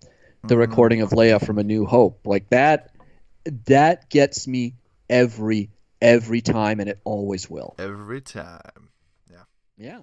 the 0.42 0.54
mm-hmm. 0.54 0.60
recording 0.60 1.00
of 1.02 1.10
Leia 1.10 1.44
from 1.44 1.58
A 1.58 1.64
New 1.64 1.86
Hope, 1.86 2.26
like 2.26 2.48
that. 2.50 2.90
That 3.66 4.08
gets 4.10 4.46
me 4.46 4.74
every 5.08 5.70
every 6.00 6.40
time, 6.40 6.80
and 6.80 6.88
it 6.88 7.00
always 7.04 7.48
will. 7.48 7.74
Every 7.78 8.20
time. 8.20 8.90
Yeah, 9.30 9.44
yeah. 9.76 10.00